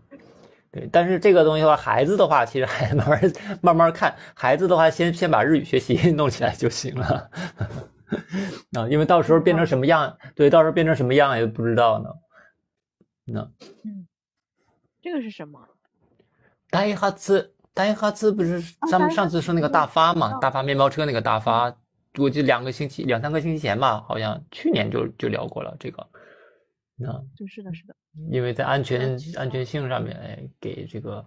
[0.71, 3.21] 对，但是这个东西的话，孩子的话，其实还慢慢
[3.61, 4.13] 慢慢看。
[4.35, 7.31] 孩子的话，先先把日语学习 弄起来就行了。
[8.73, 12.09] 啊，因为到时候变成什么样，对，到时候变成什么样也不知道呢。
[13.23, 13.39] 那，
[13.85, 14.05] 嗯，
[15.01, 15.65] 这个是什么？
[16.69, 20.37] 大哈兹，大哈兹不是咱们上次说那个大发嘛？
[20.39, 21.73] 大发面包车那个大发，
[22.17, 26.05] 我记两个星期、两三个星期前吧，好像去年就就聊过了这个。
[26.97, 27.95] 那，就是的，是的。
[28.29, 31.25] 因为在安全安全性上面，哎，给这个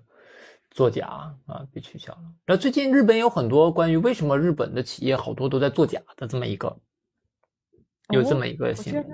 [0.70, 1.06] 作假
[1.46, 2.22] 啊被取消了。
[2.44, 6.76] 然后最近日本有很多关于为什么日本的企业好多都在作假的这么一个，
[8.10, 9.04] 有这么一个新闻。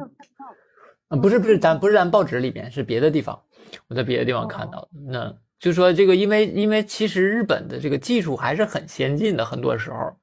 [1.07, 3.41] 啊，不是不是，咱不是咱报纸里面，是别的地方，
[3.87, 4.89] 我在别的地方看到的。
[5.07, 10.17] 那就说这个，因为因为其实日本的这个技术还是很先进的，很多时候。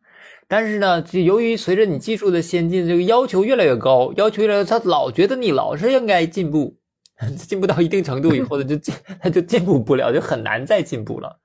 [0.48, 6.78] 但是呢，就由于随着你技术的先进，这个要求越来越高，要求越来越，他老觉得你老是应该进步。
[7.36, 11.40] 进步到一定程度以后呢，就进 他就进步不了，就很难再进步了。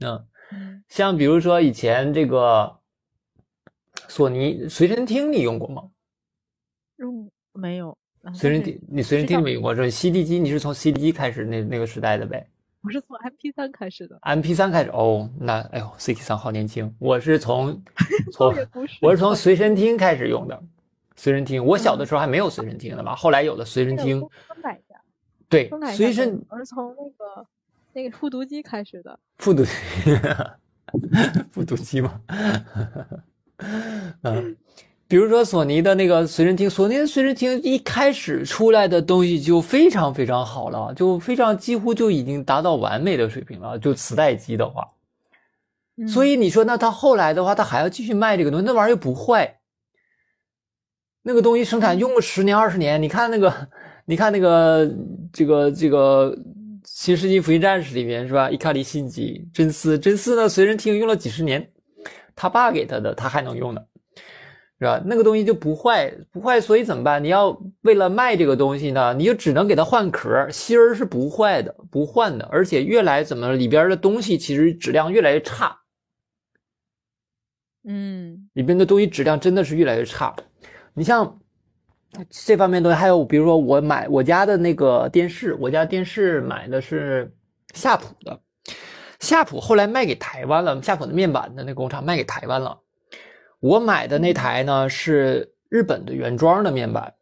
[0.00, 0.26] 嗯，
[0.88, 2.76] 像比如说以前这个
[4.08, 5.84] 索尼随身听，你用过吗？
[6.96, 7.96] 用没有。
[8.34, 9.72] 随身听，你随身听没用过？
[9.72, 12.44] 是 CD 机，你是从 CD 机开始那那个时代的呗？
[12.82, 14.18] 我是从 MP3 开始的。
[14.22, 16.94] MP3 开始哦，那哎呦，CT3 好年轻。
[16.98, 17.82] 我是从
[18.32, 18.54] 从
[19.02, 20.62] 我是从随身听开始用的。
[21.16, 24.24] 随身听，我小的时候还没有随身听的嘛，后来有了随身听。
[25.48, 27.46] 对，随身我是从那个
[27.94, 29.18] 那个复读机开始的。
[29.38, 29.72] 复读机，
[31.50, 32.20] 复读机吗？
[34.22, 34.56] 嗯，
[35.08, 43.78] 比如说索尼的那个随身听，索尼的随身听一开始出来的东西就非常非常好了，就非常几乎就已经达到完美的水平了。
[43.78, 44.86] 就磁带机的话，
[46.06, 49.58] 所以你说那他后来的话，他还要继续卖这个东西，那玩意儿又不坏，
[51.22, 53.52] 那个东西生产用个十年二十年，你看那个。
[54.08, 54.90] 你看那个
[55.30, 56.34] 这个这个
[56.82, 58.50] 《新世纪福音战士》里面是吧？
[58.50, 61.70] 伊卡利信吉真丝真丝呢，随身听用了几十年，
[62.34, 63.82] 他爸给他的，他还能用呢，
[64.78, 65.02] 是吧？
[65.04, 67.22] 那个东西就不坏不坏，所以怎么办？
[67.22, 75.78] 你要为了卖这个东西呢，你就只能给它换壳，芯儿是不坏的，不换的，而且越来怎么里边的东西其实质量越来越差，
[77.84, 80.34] 嗯，里边的东西质量真的是越来越差，
[80.94, 81.38] 你像。
[82.30, 87.30] 这方面东西还有，比如说我买我家的那个电视，我家电视买的是
[87.74, 88.40] 夏普的，
[89.20, 92.80] 夏普后来卖给台湾了，夏普的面板的那工厂卖给台湾了。
[93.60, 97.12] 我买的那台呢是日本的原装的面板，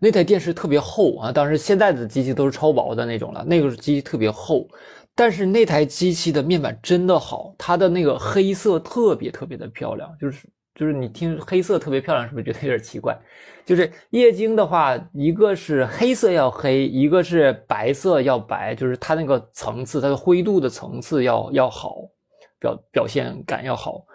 [0.00, 4.66] 那台电视特别厚啊，当时现在的机器都是超薄的那种了，那个机器特别厚，
[5.14, 13.18] 但是那台机器的面板真的好，它的那个黑色特别特别的漂亮，就是就是你听黑色特别漂亮，是不是觉得有点奇怪？
[13.66, 21.96] 就是液晶的话，一个是黑色要黑，一个是白色要白，就是它那个层次，它的灰度的层次要要好，
[22.58, 24.06] 表表现感要好。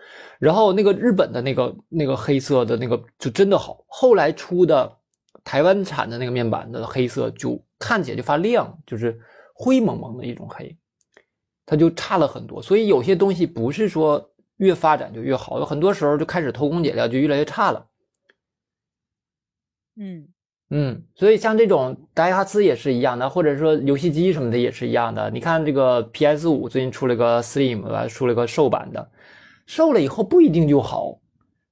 [0.43, 3.81] 然后那个日本的那个那个黑色的那个就真的好。
[3.87, 4.93] 后来出的
[5.41, 9.17] 台湾产的那个面板的黑色就看起来就发亮，就是
[9.53, 10.75] 灰蒙蒙的一种黑，
[11.65, 12.61] 它就差了很多。
[12.61, 17.87] 所以有些东西不是说越发展就越好，有很多时候就开始偷工减料，就越来越差了。
[19.95, 20.27] 嗯
[20.71, 25.29] 嗯，所以像这种达哈兹也是一样的，或者说游戏机什么的也是一样的。
[25.29, 29.11] 你看这个 PS 五最近出了个 Slim 吧，出了个瘦版的，
[29.65, 31.19] 瘦了以后不一定就好，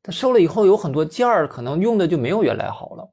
[0.04, 3.10] 它瘦了以后有很多件儿可能用的就没有原来好了。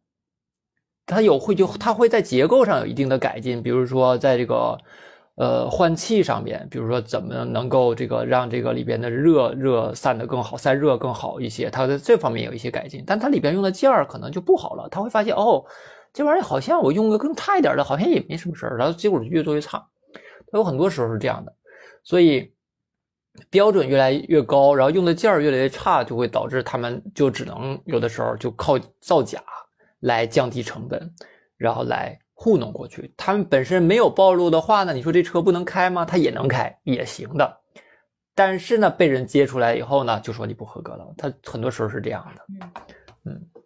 [1.06, 4.78] 它有会就它会在结构上有一定的改进，比如说在这个。
[5.40, 14.88] 呃，换气上面，比如说怎么能够这个让这个里边的热热散的更好，散热更好一些，它在这方面有一些改进，但它里边用的件儿可能就不好了。
[14.90, 15.64] 他会发现哦，
[16.12, 19.78] 这玩意儿好像我用个更差一点的，好像也没什么事儿，然后结果越做越差。
[20.50, 21.54] 它有很多时候是这样的，
[22.02, 22.52] 所以
[23.50, 29.42] 标准越来越高，然后用的件儿越来越差，就会导致他们就只能有的时候就靠造假
[30.00, 31.14] 来降低成本，
[31.56, 32.18] 然后来。
[32.40, 36.04] 糊弄过去，他们本身没有暴露的话呢，你说这车不能开吗？
[36.04, 37.58] 它也能开，也行的。
[38.32, 41.12] 但是呢，被人揭出来以后呢，就说你不合格了。
[41.16, 42.44] 他很多时候是这样的。
[42.48, 42.70] 嗯
[43.24, 43.57] 嗯嗯，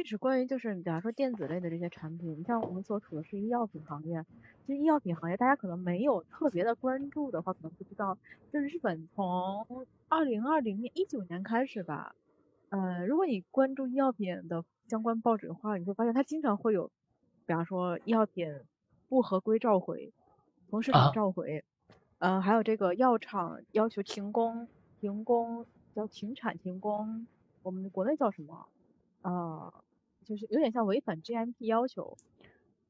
[0.00, 4.24] 这是关于就是比方说电子类的这些产品，你像我们所处的是医药品行业，
[4.64, 8.16] 其实医药品行业大家可能没有特别的关注的话，可能不知道，
[8.52, 12.14] 就是日本从二零二零年一九年开始吧，
[12.68, 16.92] 呃，如果你关注医药品的相关报纸的话，你会发现它经常会有。
[17.44, 18.54] 比方说医药品
[19.08, 20.12] 不合规召回，
[20.70, 21.64] 从市场召回，
[22.18, 24.68] 呃，还有这个药厂要求停工，
[25.00, 27.26] 停工叫停产停工，
[27.64, 28.68] 我们国内叫什么？
[29.22, 29.74] 呃，
[30.28, 32.16] 就是有点像违反 GMP 要求。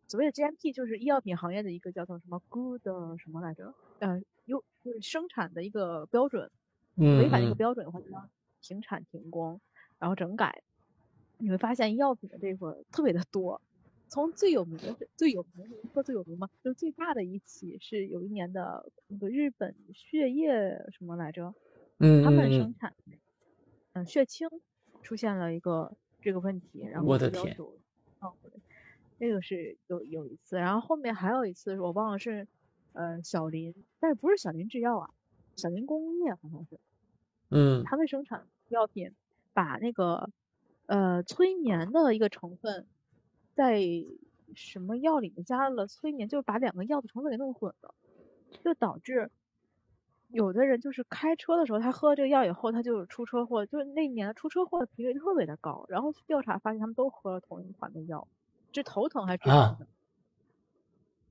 [0.09, 2.83] 所谓的 GMP 就是医药品行业的一个叫做什么 Good
[3.19, 3.75] 什么来着？
[3.99, 6.51] 呃，优就是生产的一个标准，
[6.97, 8.29] 违反这个标准的话就要
[8.61, 9.61] 停产停工，
[9.99, 10.63] 然后整改。
[11.37, 13.61] 你会发现医药品的这个特别的多，
[14.09, 16.49] 从最有名的最有名说最有名嘛？
[16.65, 20.51] 就是最大的一起是有一年的那个日本血液
[20.91, 21.55] 什么来着？
[21.99, 22.95] 嗯他们生产
[23.93, 24.49] 嗯血清
[25.03, 27.79] 出现了一个这个问题，然后要求
[28.21, 28.51] 召回。
[29.19, 32.47] 这个是有有一次，然后后面还有一次我忘了是
[32.93, 35.11] 呃小林，但是不是小林制药啊，
[35.57, 36.79] 小林工业好像是，
[37.51, 39.13] 嗯，他们生产药品
[39.53, 40.31] 把那个
[40.87, 42.87] 呃催眠的一个成分
[43.55, 43.83] 在
[44.55, 47.95] 什么药里面加了催眠，就是把两个药的成分给弄混了，
[48.63, 49.31] 就导致。
[50.29, 55.87] 有的人就是开车的时候，他喝了这个药以后，他就出车祸，就是那年出车祸的频率特别的高。
[55.89, 58.29] 然后去调查发现，他们都喝了同一款的药，
[58.73, 59.87] 治头疼还是止疼的？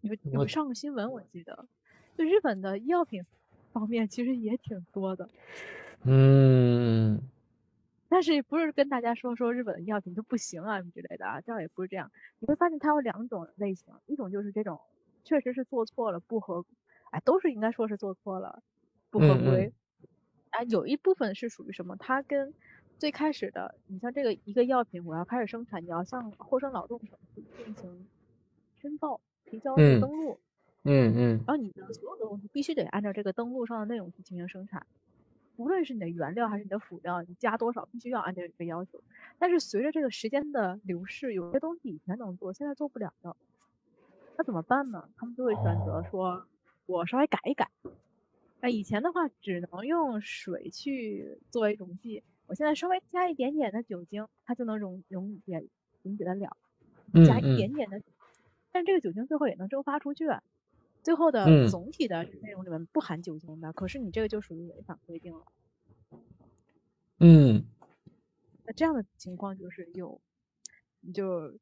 [0.02, 1.68] 你们有上过新闻，我记得，
[2.18, 3.24] 就日本的医药品
[3.72, 5.30] 方面其实也挺多的。
[6.04, 7.22] 嗯。
[8.10, 11.42] 但是不是跟大家说说日本的医药品就不行啊之类的啊？
[11.42, 12.10] 这样也不是这样。
[12.40, 14.80] 你会发现它有两种类型，一种就是这种
[15.24, 16.66] 确实是做错了不合，
[17.12, 18.64] 哎，都是应该说是做错了。
[19.10, 19.74] 不合规，
[20.50, 21.96] 啊，有一部分是属于什么？
[21.98, 22.54] 它跟
[22.98, 28.08] 最开始的，你像这个一个药品，我要开始生产，你要向厚生劳动省进行
[28.82, 30.40] 申报、提交登录，
[30.84, 34.86] 嗯嗯，然后你的所有的东西必须得按照这个登录上的内容去进行生产，
[35.58, 39.04] 无论是你的原料还是你的辅料，你加多少必须要按照这个要求。
[39.40, 43.38] 但是随着这个时间的流逝，有些东西以前能做，现在做不了了，
[44.38, 45.10] 那怎么办呢？
[45.18, 46.48] 他们就会选择说，
[46.88, 47.70] 我稍微改一改。
[48.60, 55.64] 哎，以前的话只能用水去作为溶剂，我现在稍微加一点点的酒精，它就能溶溶解
[56.02, 56.58] 溶解得了，
[57.28, 58.02] 加一点点的，
[58.72, 60.26] 但是这个酒精最后也能蒸发出去，
[61.04, 65.46] 最后的总体的内容里面不含酒精的，可是你这个就属于违反规定了。
[67.20, 67.64] 嗯，
[68.66, 70.20] 那这样的情况就是有，
[71.14, 71.60] 就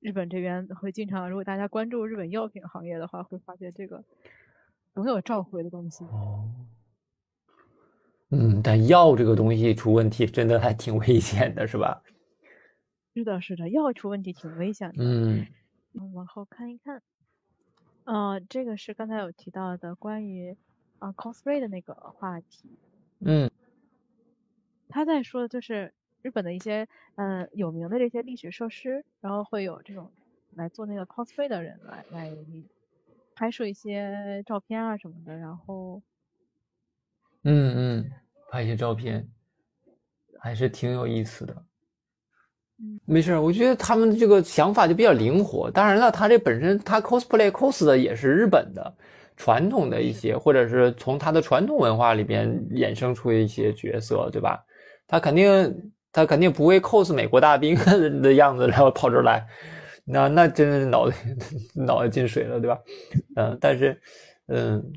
[0.00, 4.02] 日本这边会经常，如果大家关注日本药品行业的话，会发现这个。
[4.94, 6.50] 总有召回的东西哦，
[8.30, 12.02] 嗯，但药这个东西出问题，真的还挺危险的，是吧？
[13.14, 14.96] 是的，是的，药出问题挺危险的。
[14.98, 15.46] 嗯，
[16.12, 17.02] 往后看一看，
[18.04, 20.56] 呃，这个是刚才有提到的关于
[20.98, 22.70] 啊 cosplay 的那个话题。
[23.20, 23.50] 嗯，
[24.88, 26.86] 他在说的就是日本的一些
[27.16, 30.10] 嗯有名的这些历史设施，然后会有这种
[30.54, 32.30] 来做那个 cosplay 的人来来。
[33.34, 36.02] 拍摄一些照片啊什么的，然后，
[37.44, 38.10] 嗯嗯，
[38.50, 39.26] 拍一些照片，
[40.40, 41.54] 还是挺有意思的。
[42.78, 45.70] 嗯，没事，我觉得他们这个想法就比较灵活。
[45.70, 48.94] 当然了，他这本身他 cosplay cos 的也是日本的
[49.36, 54.64] 传统的一些，或者是从他的传统文化里边衍生出一些角色，对吧？
[55.06, 57.74] 他肯定他肯定不会 cos 美国大兵
[58.22, 59.46] 的样子，然后跑这来。
[60.04, 61.16] 那那真的是脑袋
[61.74, 62.78] 脑袋进水了，对吧？
[63.36, 64.00] 嗯，但是，
[64.46, 64.92] 嗯，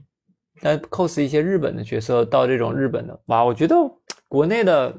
[0.61, 3.75] 但 cos 一些日本的角色到这种日本的，哇，我觉得
[4.27, 4.93] 国内的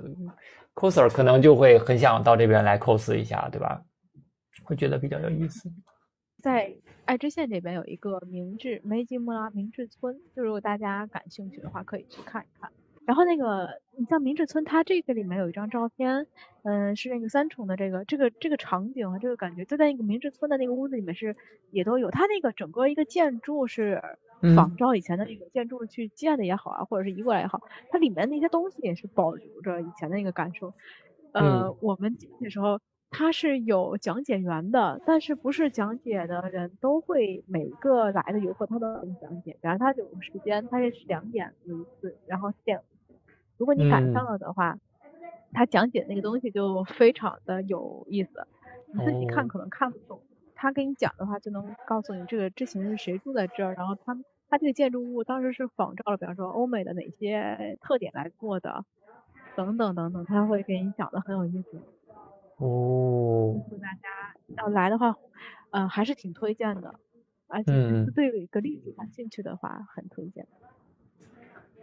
[0.74, 3.82] coser 可能就会很想到这边来 cos 一下，对吧？
[4.62, 5.70] 会觉得比较有意思。
[6.42, 6.72] 在
[7.04, 12.70] 爱知县这边有一个明治梅吉木拉明治村，就如果大家感兴趣的话，可以去看一看。
[13.06, 16.26] 然后那个，你像明治村，它这个里面有一张照片，
[16.64, 21.36] 嗯，是那个三重的这个这个这个场景和，这个感觉就在那个明治村的那个屋子里面是
[21.70, 22.10] 也都有。
[22.10, 24.02] 它那个整个一个建筑是
[24.56, 30.74] 仿照以前的那个建筑去建的也好啊，或者是移过来也好，它里面那些东西也是保留着以前的那个感受。
[31.30, 32.80] 呃，我们进去的时候，
[33.10, 42.80] 它是有讲解员的，但是不是讲解的人都会每个来的游客他都给你讲解，然后他有时间，他是两点有一次，然后四点。
[43.58, 44.78] 如果你赶上了的话，
[45.52, 48.46] 他讲解那个东西就非常的有意思，
[48.92, 50.22] 你自己看可能看不懂，
[50.54, 54.16] 他给你讲的话就能告诉你这个之前是谁住在这儿，然后他
[54.48, 58.84] 他这个建筑物当时是仿照了，比方说欧美的哪些特点来做的，
[59.54, 61.82] 等等等等，他会给你讲的很有意思。
[62.56, 63.62] 哦。
[63.80, 64.08] 大家
[64.56, 65.16] 要来的话，
[65.70, 67.00] 嗯，还是挺推荐的，
[67.46, 70.44] 而且是对一个历史感兴趣的话，很推荐。
[70.44, 70.75] 嗯，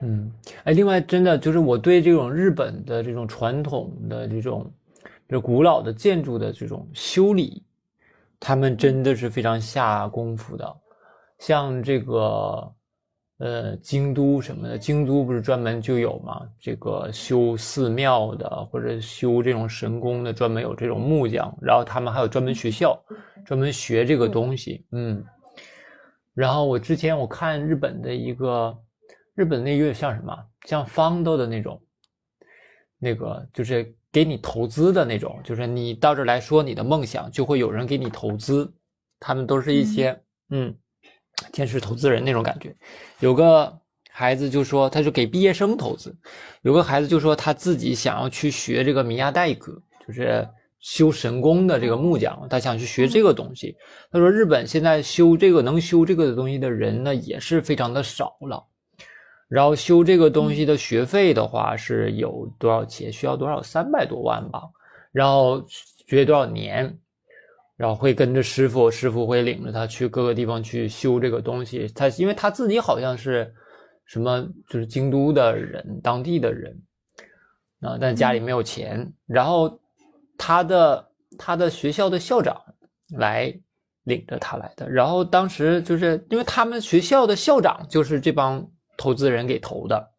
[0.02, 0.32] 嗯
[0.64, 4.70] 哎，另外，真的就是我对这种日本的这种传统的这种，
[5.30, 7.64] 就古老的建筑的这种修理，
[8.40, 10.76] 他们真的是非常下功夫的。
[11.40, 12.74] 像这个，
[13.40, 16.42] 呃，京都什么的，京都不是专门就有嘛？
[16.60, 22.98] 这个修寺庙的或者修这种神宫的，专门有这种木匠，然后他们还有专门学校，
[23.46, 24.86] 专门学这个东西。
[24.92, 25.24] 嗯，
[26.34, 28.78] 然后我之前我看日本的一个，
[29.36, 31.82] 日本那有点像什么，像方豆的那种，
[33.00, 38.74] 那个就是给你投资的那种，就是你到这来说你的梦想，就会有人给你投资，
[39.20, 40.20] 他们都是一些
[40.50, 40.76] 嗯。
[41.52, 42.74] 天使投资人那种感觉，
[43.20, 43.82] 有个
[44.12, 46.16] 孩子就说，他就给毕业生投资。
[46.62, 50.48] 有个孩子就说，他自己想要去学这个米亚代格，就是
[50.80, 53.76] 修神功的这个木匠，他想去学这个东西。
[54.12, 58.64] 他说，日本现在修这个能修这个东西的人呢，也是非常的少了。
[59.54, 63.14] 然后修这个东西的学费的话，是有多少钱？
[63.14, 63.62] 需要多少？
[63.62, 64.64] 三百多万吧。
[65.12, 65.64] 然后
[66.08, 66.98] 学多少年？
[67.78, 71.88] 然后会跟着师傅，师傅会领着他去各个地方去修这个东西。
[71.94, 73.54] 他因为他自己好像是
[74.06, 76.76] 什么，就是京都的人，当地的人
[77.82, 79.14] 啊，但家里没有钱。
[79.28, 79.80] 然后
[80.36, 82.60] 他的他的学校的校长
[83.12, 83.56] 来
[84.04, 84.90] 领着他来的。
[84.90, 88.68] 然后当时就是因为他们学校的校长就是这帮
[88.98, 90.12] 投资人给投的，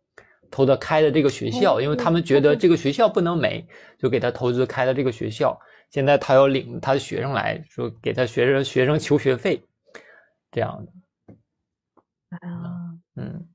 [0.50, 3.66] 投的开的这个学校，因为他们觉得这个学校不能没，
[3.98, 5.58] 就给他投资开的这个学校。
[5.90, 9.62] 现在他要领他的学生来说，给他学生学生求学费，
[10.50, 10.92] 这样的。
[12.30, 13.46] 啊，嗯，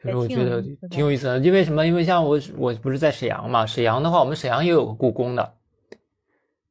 [0.00, 1.84] 其实我觉得挺有意思的，因为什么？
[1.84, 3.66] 因为像我，我不是在沈阳嘛？
[3.66, 5.54] 沈阳的话，我们沈阳也有个故宫的。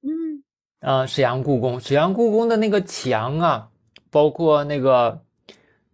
[0.01, 0.09] 嗯，
[0.79, 3.69] 啊，沈阳故宫，沈阳故宫的那个墙啊，
[4.09, 5.24] 包括那个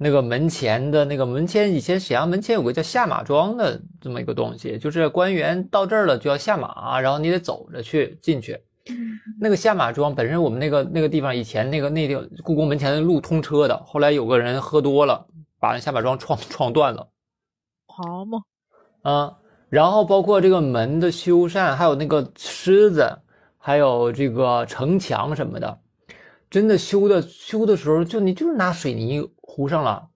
[0.03, 8.59] 那个门前的那个门前，以前沈阳门前有个叫下马庄的这么一个东西，就是官员到这儿了就要下马，然后你得走着去进去。
[9.39, 15.23] 那个下马庄本身，我们那个那个地方以前那个那个故宫门前的路通车的，后来有个人喝多了，
[15.59, 17.07] 把那下马庄撞撞断了。
[17.85, 18.39] 好嘛，
[19.03, 19.37] 啊，
[19.69, 23.19] 然后包括这个门的修缮，还有那个狮子，
[23.59, 25.77] 还有这个城墙什么的，
[26.49, 30.07] 真的修的修的时候，就你就是拿水泥糊上了。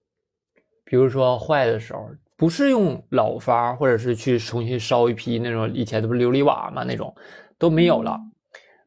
[0.86, 7.14] 比如说坏的时候，不是用老法，或者是去重新烧一批那种以前的不是琉璃瓦嘛那种，
[7.58, 8.18] 都没有了。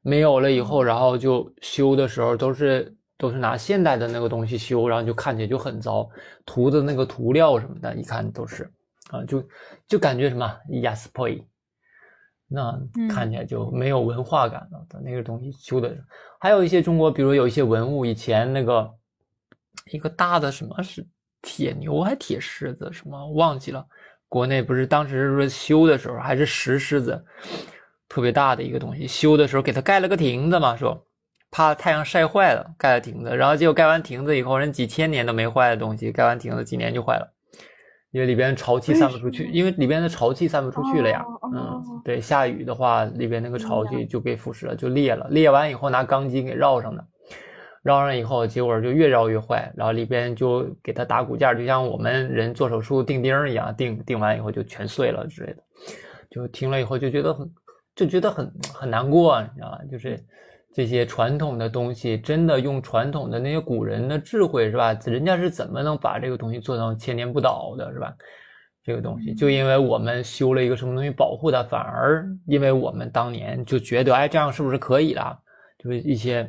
[0.01, 6.09] 没有了以后，然后就修的时候都是都是拿现代的那个东西修，然后就看起来就很糟，
[6.46, 8.72] 涂的那个涂料什么的，一看都是
[9.11, 9.44] 啊，就
[9.86, 10.51] 就感觉什么
[10.82, 11.28] 亚斯珀，
[12.49, 12.80] 那
[13.11, 14.86] 看起来就没有文化感了。
[14.88, 15.94] 的那个东西修的，
[16.40, 18.88] 还有一些中国，比如有一些文物，以前那个
[19.87, 21.07] 一个大的什么是
[21.43, 23.85] 铁牛还铁狮子什么忘记了，
[24.29, 27.24] 国内不是当时说修的时候还是石狮子。
[28.11, 31.07] 特别大的一个东西，修的时候给它盖了个亭子嘛，说
[31.51, 33.29] 怕太阳晒坏了，盖了亭子。
[33.37, 37.31] 然后结果盖完亭子以后，人几千年都没坏的东西，盖完亭子几年就坏了，
[38.11, 41.22] 因为里边潮气散不出去，因为里边的潮气散不出去了呀。
[41.55, 45.29] 嗯，对，下雨的话，里边那个潮气就被腐蚀了，就裂了。
[45.29, 47.07] 裂完以后拿钢筋给绕上的，
[47.83, 55.62] 绕上以后，结果就越绕越坏，然后里边就给它打骨架，就像我们人做手术钉钉一样，钉钉完以后就全碎了之类的。
[56.31, 57.51] 就听了以后就觉得很。
[57.97, 59.81] 就觉得很很难过，你知道吧？
[59.91, 60.24] 就是
[60.72, 64.97] 这些传统的东西，真的用传统的那些古人的智慧，是吧？
[65.05, 68.14] 人家是怎么能把这个东西做到千年不倒的，是吧？
[68.85, 75.37] 这个东西，就因为我们修了一个什么东西保护它，反而因为我们当年就觉得，哎，这样是不是可以了？
[75.83, 76.49] 就是一些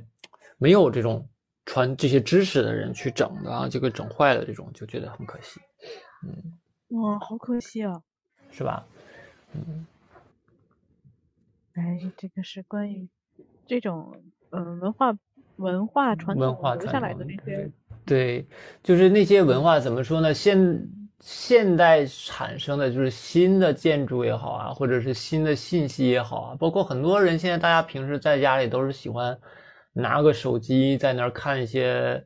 [0.59, 1.27] 没有这种
[1.65, 5.59] 传这些知识的人去整的啊，这个整坏了，这种就觉得很可惜。
[6.23, 7.99] 嗯，哇，好可惜啊，
[8.51, 8.85] 是吧？
[9.53, 9.87] 嗯。
[11.73, 13.07] 哎，这个是关于
[13.65, 15.17] 这种嗯文化
[15.55, 17.71] 文化传统留下来的那些，
[18.05, 18.45] 对，
[18.83, 20.33] 就是那些文化怎么说呢？
[20.33, 20.89] 现
[21.21, 29.39] 现代产生的就是新的建筑也好啊，或者是新的信息也好啊，包括很多人现在大家平时在家里都是喜欢
[29.93, 32.23] 拿个手机在那儿看一些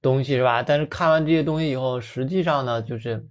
[0.00, 0.62] 东西是吧？
[0.62, 3.24] 但是看完这些东西以后，实际上呢，就是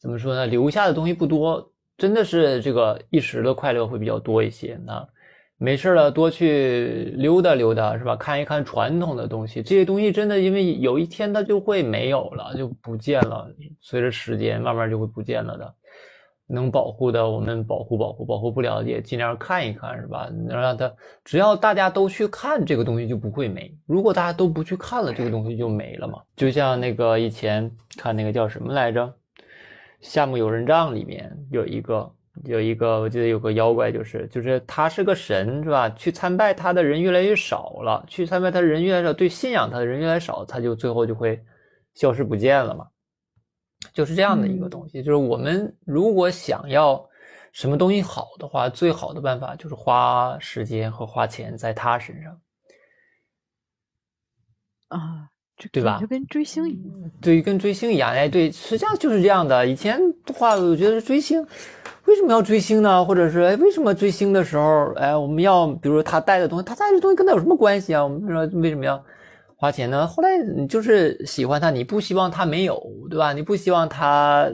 [0.00, 0.46] 怎么说呢？
[0.46, 1.70] 留下的东西不多。
[1.98, 5.06] 真的是这个一时的快乐会比较多一些那
[5.58, 8.16] 没事了多去溜达溜达是吧？
[8.16, 13.48] 看一看传统的东西，这些东西真的因为有一天它就会没有了，就不见了。
[13.80, 15.74] 随着时间慢慢就会不见了的。
[16.52, 20.28] 能保护的我们保护保护，保护不了也尽量看一看是吧？
[20.46, 20.92] 能让它
[21.24, 23.74] 只要大家都去看这个东西就不会没。
[23.86, 26.20] 如果大家都不去看了，这个东西就没了嘛。
[26.36, 29.12] 就像那个以前看那个叫什么来着？
[30.00, 32.12] 夏目友人帐里面有一个
[32.44, 35.88] 有一个，我记得有个妖怪，就是就是他是个神，是吧？
[35.90, 41.40] 去参拜他的人越来越少了，去参拜他的人越来越少，对信仰他的人越来越少，他就最后就会
[41.94, 42.86] 消失不见了嘛。
[43.92, 45.02] 就是这样的一个东西。
[45.02, 47.04] 就是我们如果想要
[47.52, 52.40] 什么东西好的话，最好的办法就是花时间和花钱在他身上
[54.88, 55.28] 啊，
[55.72, 55.98] 对吧？
[56.00, 58.10] 就跟追星一样，对，跟追星一样。
[58.10, 59.66] 哎，对，实际上就是这样的。
[59.66, 61.46] 以前的话，我觉得追星。
[62.04, 63.04] 为什么要追星呢？
[63.04, 68.02] 或者是哎，为什么追星的时候，哎，我们要比如说他带的东西，他带的东西跟他有什么关系啊？
[68.02, 69.02] 我们说为什么要
[69.62, 70.08] 花钱呢？
[70.08, 73.32] 后来你就是喜欢他，你不希望他没有，对吧？
[73.32, 74.52] 你不希望他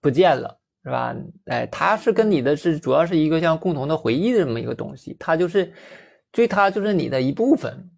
[0.00, 1.12] 不见了，是吧？
[1.46, 5.72] 哎，他是跟你的是主要是一个像共同的回忆的这么一个东西，他就是
[6.30, 7.90] 追他就是你的一部分，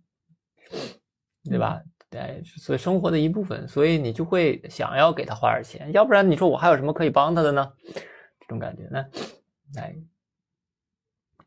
[1.45, 1.83] 对吧？
[2.09, 7.71] 对，所以生活的一部分，所以你就会想要给他花点钱，要不然你说我还有什么可以帮他的呢？
[8.41, 9.05] 这种感觉呢，
[9.77, 9.95] 哎，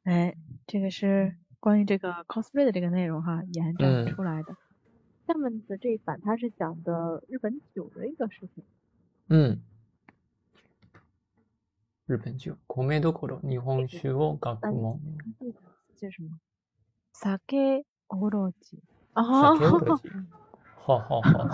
[0.03, 0.35] 哎，
[0.67, 4.55] 这个是关于这个 cosplay 的这个内容哈，延展出来的。
[5.26, 8.64] 下面的这一版它是讲的日本酒的一个事情。
[9.28, 9.60] 嗯，
[12.06, 14.98] 日本酒，米どころ日本酒を学問。
[15.96, 16.38] 叫什么？
[17.12, 18.80] 酒オロジ。
[19.14, 19.56] 啊。
[19.56, 20.10] 酒オロジ。
[20.76, 21.48] 好好好。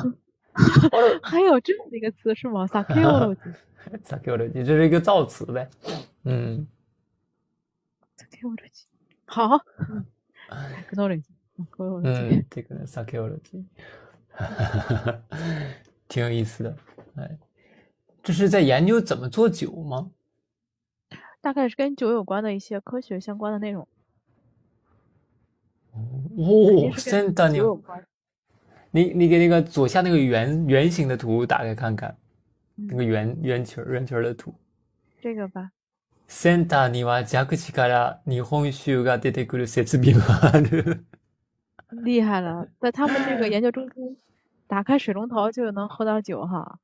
[1.22, 2.66] 还有这样的一个词是吗？
[2.66, 3.54] 酒オロジ。
[4.02, 5.68] 酒オロジ，这是一个造词呗。
[6.24, 6.66] 嗯。
[8.16, 8.86] 酒オロジ。
[9.26, 9.58] 好。
[10.90, 11.31] 酒オロジ。
[11.62, 13.64] 嗯， 这个酒オロジ，
[16.08, 16.76] 挺有意思的。
[17.16, 17.38] 哎，
[18.22, 20.10] 这是在研究怎么做酒吗？
[21.40, 23.86] 大概是跟酒有关的一些科学相关的内容。
[25.92, 27.82] 哦，真的牛！
[28.90, 32.16] 你你给那个左下那个圆圆形的图打开看看。
[32.80, 34.54] 那个圆圆球圆球的图，
[35.20, 35.72] 这个吧。
[36.28, 41.04] センターには蛇口から日本酒が出てくる設備がある。
[41.92, 44.16] 厉害了，在他们这个研究中心，
[44.66, 46.78] 打开水龙头就能喝到酒哈。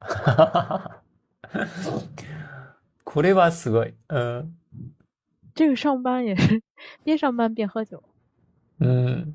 [3.04, 3.94] これはすごい。
[4.08, 4.54] 嗯。
[5.54, 6.62] 这个上班也是
[7.04, 8.02] 边上班边喝酒。
[8.78, 9.34] 嗯。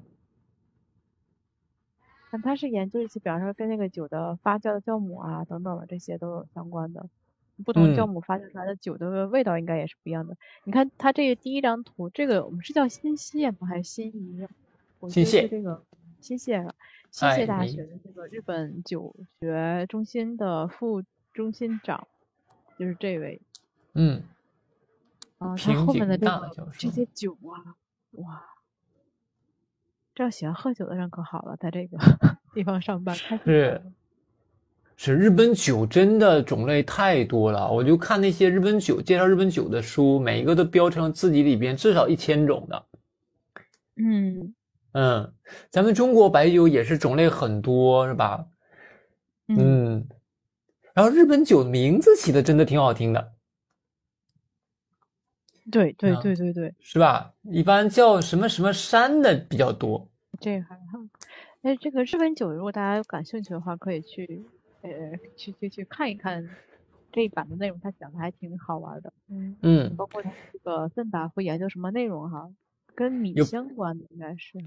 [2.43, 7.07] 他是研究一些，比方说跟那个酒的发酵的酵母啊等等的这些都有相关的，
[7.65, 10.37] 不同酵母发酵出来的酒的味道应该也是不一样的。
[10.63, 13.67] 你看他这个第一张图，这个我们是叫新泻吗？
[13.67, 14.11] 还是新
[15.08, 15.10] 仪？
[15.10, 15.48] 新泻。
[15.48, 15.84] 这个
[16.20, 16.70] 新泻，
[17.10, 21.02] 新泻大学的这个日本酒学中心的副
[21.32, 22.06] 中心长，
[22.78, 23.40] 就是这位。
[23.94, 24.22] 嗯。
[25.38, 27.76] 啊，他后面的这个这些酒啊，
[28.12, 28.42] 哇。
[30.14, 31.98] 这要喜欢喝酒的人可好了，在这个
[32.54, 33.16] 地方上班。
[33.16, 33.82] 是，
[34.96, 37.68] 是日本酒真的种类太多了。
[37.68, 42.86] 我就看那些日本酒介绍日本酒的书，每一个都标成自己里边至少一千种的。
[43.96, 44.54] 嗯
[44.94, 45.34] 嗯，
[45.70, 48.46] 咱们中国白酒也是种类很多，是吧？
[49.48, 50.08] 嗯。
[50.94, 53.32] 然后日本酒名字起的真的挺好听的。
[55.72, 57.34] 对对对对对，是吧？
[57.42, 60.08] 一般叫什么什么山的比较多。
[60.38, 61.00] 这还好，
[61.62, 64.44] 哎，这个日本酒，如果大家感兴趣的话，可以去
[64.82, 64.90] 呃
[65.36, 66.48] 去去去看一看
[67.10, 69.12] 这一版的内容，他讲的还挺好玩的。
[69.30, 72.50] 嗯嗯，包括他这个森达会研究什么内容哈，
[72.94, 74.58] 跟米相关的应该是。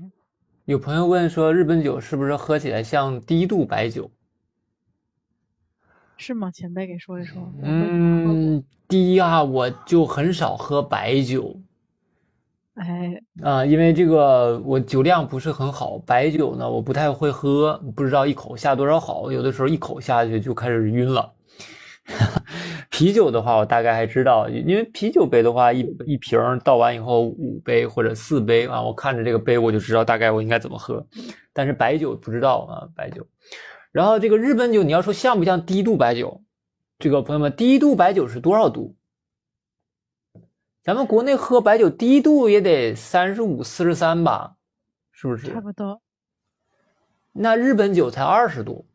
[0.66, 4.12] 有朋友问说，日本酒是不是喝起来像低度白酒？
[6.18, 6.52] 是吗？
[6.52, 7.54] 前辈给说一说。
[7.62, 11.60] 嗯，第一啊，我就很少喝白酒。
[12.74, 21.34] 哎，啊，因为这个我酒量不是很好，白酒呢我不太会喝，不知道一口下多少好，有的时候一口下去就开始晕了。
[22.98, 31.06] 啤酒的话我大概还知道，因为啤酒杯的话一一瓶倒完以后五杯或者四杯啊，我看着这个杯我就知道大概我应该怎么喝，
[31.54, 33.24] 但是白酒不知道啊，白酒。
[33.92, 36.42] 然后这个日本酒，你要说像不像低度白酒？
[36.98, 38.96] 这个朋友们，低度白酒是多少度？
[40.82, 44.56] 咱们国内喝白酒低度也得三十五、四十三吧，
[45.12, 45.54] 是不是？
[45.54, 46.02] 差不多。
[47.32, 48.88] 那日本酒才二十度，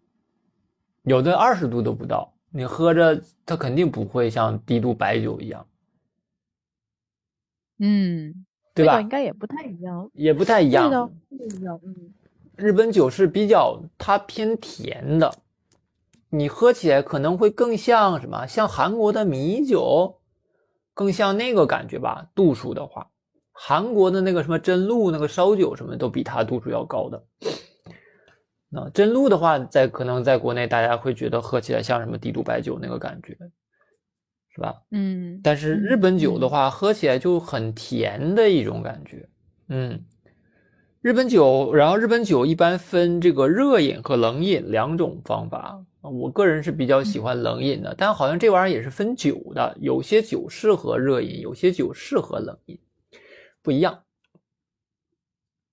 [1.05, 2.32] 有的二十度都不到。
[2.53, 5.67] 你喝着，它肯定不会像低度白酒一样。
[7.79, 8.45] 嗯，
[8.75, 9.01] 对吧？
[9.01, 10.85] 应该也不太一样，也不太一样。
[10.85, 12.13] 味道不一样，嗯。
[12.57, 15.35] 日本酒是比较它偏甜的，
[16.29, 18.47] 你喝起来可能会更像什么？
[18.47, 20.21] 像韩国的米酒，
[20.95, 22.29] 更像那个感觉吧。
[22.35, 23.11] 度数的话，
[23.51, 27.25] 韩国的那个什么真露那个烧酒什么都比它度数要高的。
[28.75, 33.37] 那真露的话，在可能在国内大家会觉得喝起来像什么低度白酒那个感觉，
[34.55, 34.75] 是吧？
[34.91, 35.39] 嗯。
[35.43, 39.29] 但是日本酒的话，喝起来就很甜的一种感觉，
[39.69, 40.03] 嗯。
[41.03, 45.85] 日本酒，然后日本酒一般分这个热饮和冷饮两种方法。
[46.01, 52.79] 我个人是比较喜欢冷饮的，但好像这玩意儿也是分酒的，有些酒适合热饮，有些酒适合冷饮，
[53.63, 54.03] 不一样。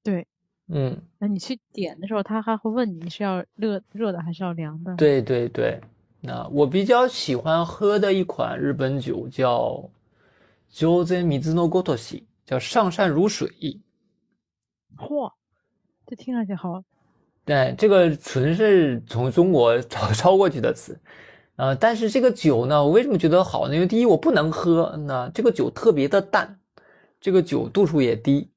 [0.03, 0.25] 对，
[0.68, 4.94] 嗯，那你去点的时候，他还会问你是要热热的还是要凉的？
[4.96, 5.80] 对对对。
[6.20, 9.90] 那我比较喜欢喝的一款日本酒叫“
[10.70, 13.46] 上善水のごとし”，叫上善如水。
[14.96, 15.30] 嚯，
[16.06, 16.82] 这听上去好。
[17.44, 20.98] 对，这个纯是从中国抄抄过去的词，
[21.56, 23.74] 呃，但是这个酒呢，我为什么觉得好呢？
[23.74, 26.58] 因为第一，我不能喝，那这个酒特别的淡，
[27.20, 28.50] 这个酒度数也低，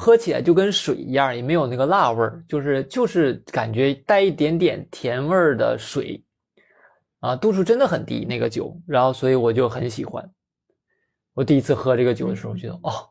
[0.00, 6.22] 喝起来就跟水一样，也没有那个辣味儿，就是就是感觉带一点点甜味儿的水，
[7.18, 10.32] 啊，度数真的很低那个酒，然后所以我就很喜欢。
[11.34, 13.10] 我第一次喝这个酒的时候，觉得哦，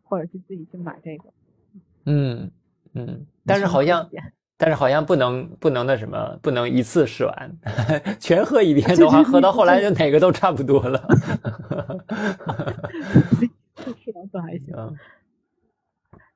[0.05, 1.25] 或者是自己去买这个。
[2.05, 2.49] 嗯
[2.93, 4.09] 嗯，但是好像。
[4.55, 7.57] 但是好像不能不能那什么，不能一次试完，
[8.17, 11.05] 全喝一遍的话，喝到后来就哪个都差不多了。
[14.01, 14.73] 试完喝还行。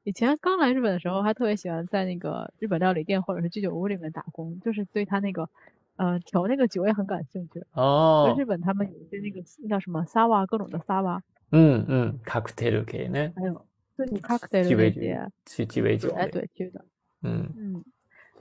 [0.08, 5.50] 以前刚来日本的时候，还特别喜欢在那个日本料理店或者是居酒屋里面打工，就是对他那个
[5.98, 7.62] 呃调那个酒也很感兴趣。
[7.74, 8.34] 哦。
[8.38, 11.22] 日本他们有一些那个叫什么沙瓦，各种的沙瓦。
[11.52, 13.34] 嗯嗯，cocktail 系呢。
[13.36, 13.66] 还有
[13.98, 16.10] 对 cocktail 那些鸡鸡尾酒。
[16.14, 16.86] 哎，对，是的。
[17.24, 17.84] 嗯嗯。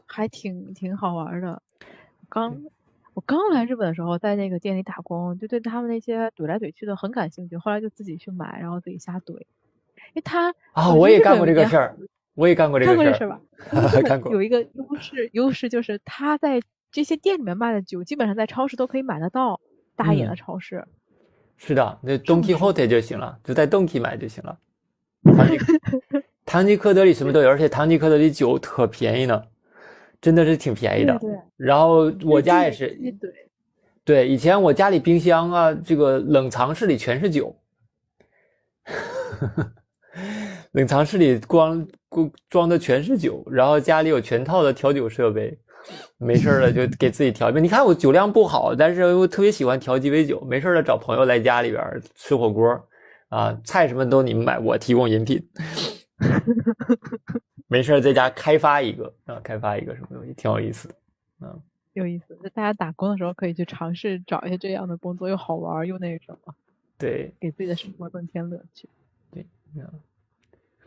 [0.07, 1.61] 还挺挺好玩的。
[2.29, 2.63] 刚
[3.15, 7.57] 我刚来日本的时候，在那个店里打工，就对他们那些怼来怼去的很感兴趣。
[7.57, 9.43] 后来就自己去买，然后自己瞎怼。
[10.17, 11.95] 因为他啊，我也干过这个事儿，
[12.35, 13.39] 我也干过这个事儿。
[13.69, 14.09] 干过这事吧？
[14.09, 14.33] 干过。
[14.33, 19.61] 有一个优势，优势就是他在这些店里面卖的酒，基本上在超市都可以买得到，
[19.95, 20.83] 大一点的超市。
[21.59, 24.59] 是的，那 Donkey Hotel 就行了，就在 Donkey 买就行了。
[25.37, 25.59] 唐吉
[26.47, 29.43] 唐吉诃德里什么都有，而且唐吉诃德里酒可便宜呢。
[30.19, 31.21] 真的是挺便宜的，
[31.59, 32.89] 然后我家也是，
[33.21, 33.31] 对，
[34.03, 37.55] 对，以前我家里冰箱啊，这个冷藏室里全是酒，
[40.77, 45.59] 冷藏室里光光装的全是酒，然后家里有全套的调酒设备，
[46.19, 47.63] 没事了就 给自己调一杯。
[47.63, 51.83] 你看我酒量不好，但是我特别喜欢调鸡尾酒，没事了找朋友来家里边
[52.15, 52.79] 吃火锅，
[53.31, 55.43] 啊，菜什么都你们买，我提供饮品。
[57.69, 60.95] 没事，在家开发一个啊，开发一个什么东西，挺有意思的，
[61.41, 61.59] 嗯，
[61.95, 62.39] 有意思。
[62.43, 66.55] 就大家打工的时候可以去尝试找一些这样的工作，又好玩又那什么，
[66.99, 68.87] 对，给自己的生活增添乐趣。
[69.31, 69.83] 对，嗯。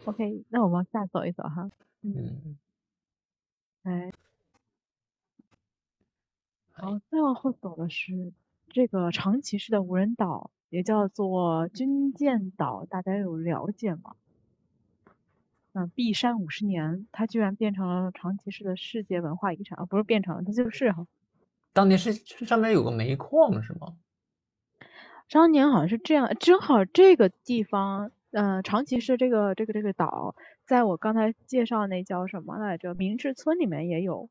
[0.06, 1.70] OK，那我们往下走一走哈。
[2.02, 2.58] 嗯。
[3.84, 4.12] 哎，
[6.72, 8.34] 好，再往后走的是
[8.70, 14.16] 这个长崎市的无人岛，也叫做军舰岛，大家有了解吗？
[15.74, 19.86] 嗯，璧山五十年，它居然变成了长崎市的世界文化遗产啊！
[19.86, 21.06] 不是变成了，它就是哈。
[21.74, 23.96] 当年是上面有个煤矿是吗？
[25.30, 32.94] 当年好像是这样，正好这个地方，嗯，长崎市这个这个这个岛，在我刚才介绍那叫什么来着？
[32.94, 34.30] 明治村里面也有。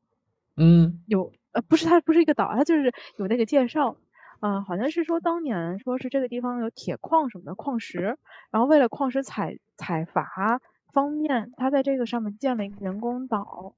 [0.55, 1.03] 嗯。
[1.07, 3.97] 有呃，不是它不是一个岛，它就是有那个介绍，
[4.39, 8.17] 嗯，好像是说当年说是这个地方有铁矿什么的矿石，
[8.51, 10.61] 然后为了矿石采采伐。
[10.91, 13.75] 方便，他在这个上面建了一个人工岛。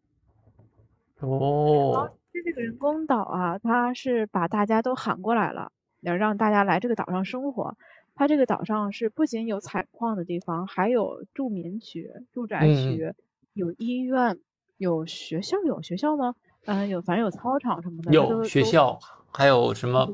[1.19, 2.09] 哦。
[2.31, 7.75] 这个人工岛啊，他是把大家都喊过来了，要让大家来这个岛上生活。
[8.15, 13.13] 它这个岛上是不仅有采矿的地方，还有住民区、住宅区，
[13.53, 14.39] 有医院，
[14.77, 16.35] 有学校，有学校吗？
[16.65, 18.11] 嗯，有，反正有操场什么的。
[18.11, 18.99] 有学校，
[19.31, 20.13] 还有什么？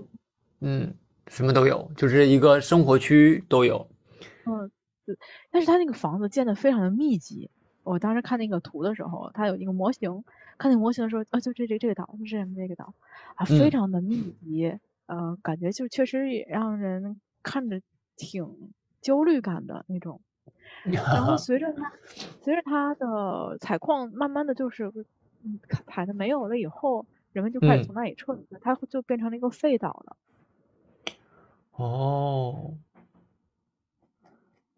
[0.61, 0.93] 嗯，
[1.27, 3.89] 什么都有，就是一个生活区都有。
[4.45, 4.71] 嗯，
[5.51, 7.49] 但是它那个房子建的非常的密集。
[7.83, 10.23] 我当时看那个图的时候，它有一个模型，
[10.57, 12.93] 看那模型的时候，啊，就这这这个岛，就是那个岛，
[13.35, 17.81] 啊，非常的密集，呃，感觉就确实也让人看着
[18.17, 20.19] 挺焦虑感的那种。
[20.83, 21.93] 然后随着他，
[22.41, 24.91] 随着他的采矿慢慢的就是，
[25.43, 30.17] 嗯，采的没有了以后，人们就开始从那里撤离了，它就变成了一个废岛了。
[31.71, 32.73] 哦。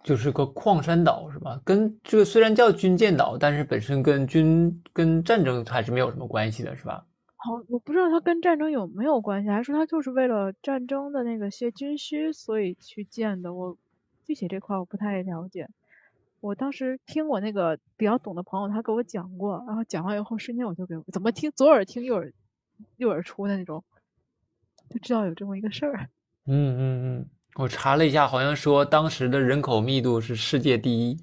[0.02, 1.62] 就是个矿山岛是吧？
[1.66, 7.06] 跟这个虽然叫军舰岛，但是本身跟军跟战争还是没有什么关系的，是吧？
[7.42, 13.54] 好，我不知道它跟战争有没有关系，还是说它就是为了战争的那个些军需所以去建的？
[13.54, 13.78] 我
[14.26, 15.70] 具体这块我不太了解。
[16.42, 22.34] 我当时听我那个比较懂的朋友他给我讲过，然后讲完以后瞬间我就给怎么听左耳听右耳
[22.98, 23.86] 右耳出的那种，
[24.90, 26.10] 就知道有这么一个事儿。
[26.46, 27.30] 嗯嗯嗯。
[27.56, 31.18] 我查了一下，好像说当时的人口密度是世界第一，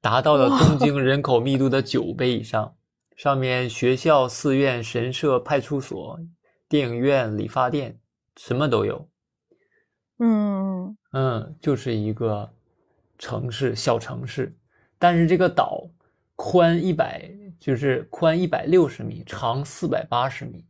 [0.00, 2.76] 达到了东京人口密度的九倍以上。
[3.16, 6.18] 上面学校、寺院、神社、派出所、
[6.68, 7.98] 电影院、理发店，
[8.36, 9.08] 什么都有。
[10.18, 12.52] 嗯嗯，就是一个
[13.18, 14.56] 城市，小城市。
[14.98, 15.88] 但是这个岛
[16.34, 20.64] 宽一百，就是宽一百六十米，长四百八十米。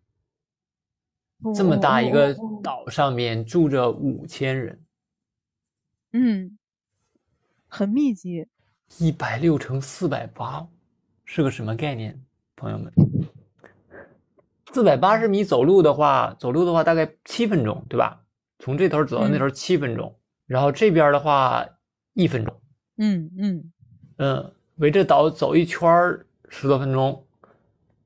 [1.55, 4.85] 这么大一个岛上面住着五千人，
[6.13, 6.59] 嗯，
[7.69, 8.47] 很密集。
[8.99, 10.67] 一百六乘四百八
[11.25, 12.19] 是个什么概念，
[12.65, 12.91] 朋友们？
[14.73, 18.23] 四百八十米走路的话，走路的话大概七分钟，对吧？
[18.59, 21.67] 从这头走到那头七分钟，然后这边的话
[22.15, 22.61] 一分钟。
[22.97, 23.73] 嗯嗯
[24.17, 25.85] 嗯，围着岛走一圈
[26.49, 27.27] 十多分钟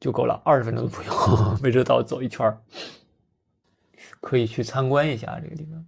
[0.00, 2.58] 就够了，二十分钟都不用围着岛走一圈
[4.20, 5.86] 可以去参观一下这个地方，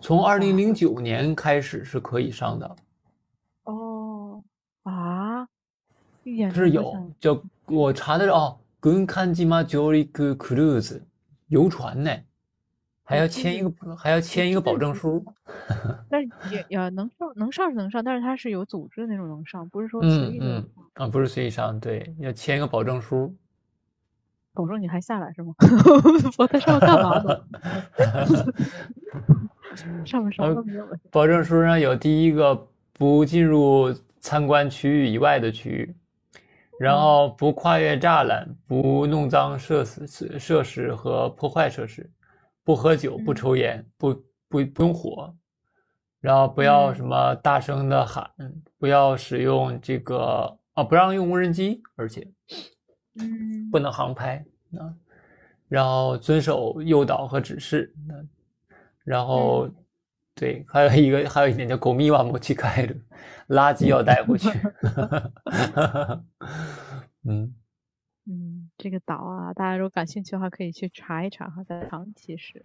[0.00, 2.76] 从二零零九年开始是可以上的。
[3.64, 4.42] 哦
[4.82, 5.46] 啊，
[6.52, 11.00] 是有叫我查的是哦，跟看吉马九里克 cruise
[11.48, 12.10] 游船呢，
[13.04, 15.24] 还要签一个还要签一个保证书。
[16.10, 20.64] 但是也也能上能上是能上，但是它是有组织的那种能上，不是说随意的
[20.94, 23.34] 啊，不是随意上，对，要签一个保证书。
[24.54, 25.54] 保证你还下来是吗？
[26.36, 27.44] 我在上面干嘛呢？
[30.04, 30.86] 上面什么都没有。
[31.10, 35.94] 保证书上有第一个不进入参观区域以外的区域，
[36.78, 42.08] 然后不跨越栅栏，不弄脏设施设施和破坏设施，
[42.64, 44.14] 不喝酒，不抽烟，不
[44.48, 45.34] 不不用火，
[46.20, 48.30] 然后不要什么大声的喊，
[48.78, 52.26] 不要使用这个啊，不让用无人机，而且。
[53.20, 54.36] 嗯，不能航拍
[54.78, 54.94] 啊，
[55.68, 57.92] 然后遵守诱导和指示。
[59.02, 59.68] 然后
[60.36, 62.94] 对，还有一个还有一点叫狗咪瓦莫去开的，
[63.48, 64.48] 垃圾要带回去。
[67.24, 67.54] 嗯
[68.26, 72.64] 嗯，这个岛啊，大家如果感兴趣的话，可以去查一查哈，在长崎市。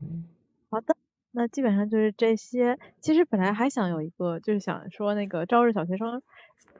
[0.00, 0.24] 嗯，
[0.70, 0.96] 好的，
[1.30, 2.78] 那基本上就是这些。
[3.00, 6.22] 其实本来还想有一个，就是想说那个朝日小学生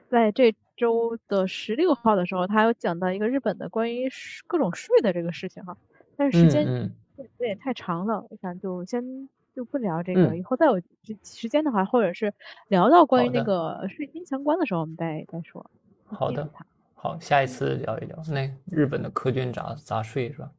[0.09, 0.53] 在这。
[0.75, 4.09] 周的十六号的时候，他有讲到一个日本的关于
[4.47, 5.77] 各种税的这个事情哈，
[6.17, 10.81] 但是时间有点太长了，我想就先就不聊这个，以后再有
[11.23, 12.33] 时间的话，或者是
[12.67, 15.69] 聊到关于那个税金相关的时候，我们再再说。
[16.05, 16.49] 好的，
[16.95, 20.51] 好，下一次聊一聊那日本的苛捐杂杂税是吧？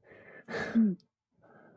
[0.75, 0.97] 嗯，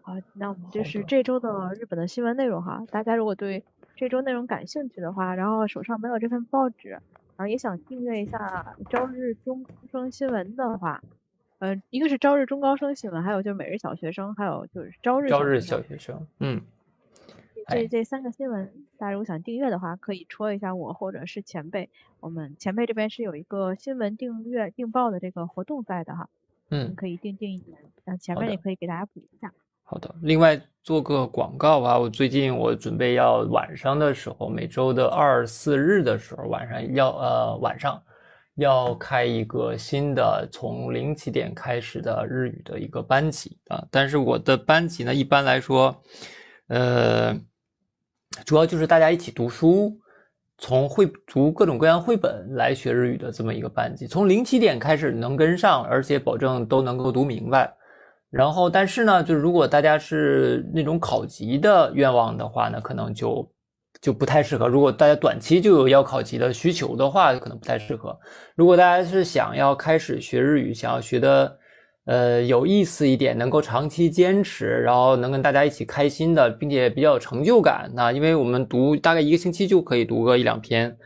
[0.02, 3.64] 好，那我们就是这周的日本的新闻内容哈，大家如果对
[3.96, 7.00] 这周内容感兴趣的话，然后手上没有这份报纸。
[7.38, 11.04] 然后也想订阅一下朝日中高生新闻的话，
[11.60, 16.60] 呃，一个是朝日中高生新闻，还有就是每日小学生，还有就是朝日朝日小学生，嗯，
[17.70, 21.90] 这这三个新闻，大家如果想订阅的话，可以戳一下我或者是前辈，
[22.20, 26.30] 我们前辈这边是有一个新闻订阅订报的这个活动在的哈，
[26.70, 29.52] 嗯，可以订订一年，那前面也可以给大家补一下。
[29.84, 38.02] 好的，另外做个广告啊，我最近我准备要晚上的时候，每周的二四日的时候晚上要呃晚上
[38.56, 46.04] 要开一个新的从零起点开始的日语的一个班级啊，但是我的班级呢一般来说，
[46.68, 47.34] 呃，
[48.46, 49.98] 主要就是大家一起读书，
[50.58, 57.74] 从绘读各种各样绘本来学日语的这么一个班级，从零起点开始能跟上，而且保证都能够读明白。
[58.30, 63.50] 然后，但是呢，就是如果大家是那种考级的愿望的话呢，可能就
[64.02, 64.68] 就不太适合。
[64.68, 68.18] 如果大家短期就有要考级的需求的话，可能不太适合。
[68.56, 71.58] 如果大家是想要开始学日语，想要学的
[72.08, 80.98] 呃有意思一点，能够长期坚持，然后能跟大家一起开心的，并且比较有成就感，那因为我们读大概一个星期就可以读个一两篇。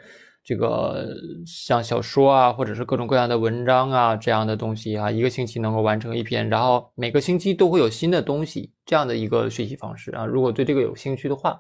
[0.43, 1.08] 这个
[1.45, 10.26] 像小说啊，或者是各种各样的文章啊，这样的东西啊，一个星期能够完成一篇，然后每个星期都会有新的东西，这样的一个学习方式啊。
[10.26, 11.60] 如果对这个有兴趣的话，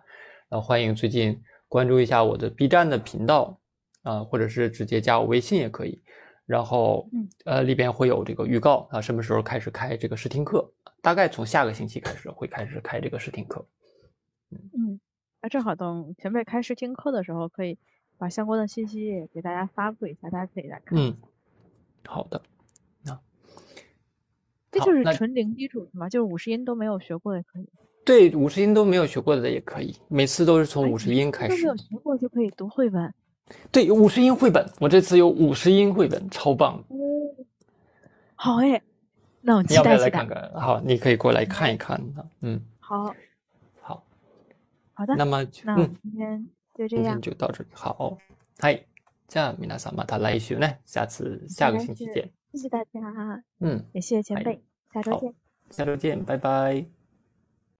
[0.49, 3.55] 那欢迎最近关注一下我的 B 站的频道
[4.01, 6.01] 啊，或者是直接加我微信也可以。
[6.51, 7.09] 然后，
[7.45, 10.69] 呃，里边会有这个预告啊，什么时候开始开这个试听课？
[11.01, 13.65] 大概从下个星期开始会开始开这个试听课。
[14.51, 14.99] 嗯，
[15.41, 17.77] 那正好等前辈开试听课的时候可以。
[18.17, 20.95] 把相关的信息给大家发布一下，大家可以来看。
[20.99, 21.17] 嗯，
[22.05, 22.39] 好的。
[23.01, 23.19] 那
[24.71, 26.07] 这就是纯零基础是吗？
[26.07, 27.67] 就是五十音都没有学过也可以。
[28.05, 29.97] 对，五十音都没有学过的也可以。
[30.07, 31.55] 每次都是从五十音开始。
[31.55, 33.11] 都没有学过就可以读绘本。
[33.71, 36.83] 对，五十音绘本，我这次有五十音绘本，超棒。
[36.87, 36.97] 哦，
[38.35, 38.81] 好哎，
[39.41, 40.09] 那我期待期待。
[40.09, 42.01] 看看，好，你可以过来看一看
[42.41, 43.13] 嗯，好，
[43.81, 44.03] 好，
[44.93, 45.15] 好的。
[45.15, 46.47] 那么，那今天。
[46.73, 47.69] 就这样，就到这里。
[47.73, 48.17] 好，
[48.57, 48.81] 嗨，
[49.27, 52.31] 这样，米娜桑马塔来一宿呢，下次下个星期见。
[52.53, 55.33] 谢谢大家，嗯，也谢谢前辈，下周见。
[55.69, 57.00] 下周见，拜拜。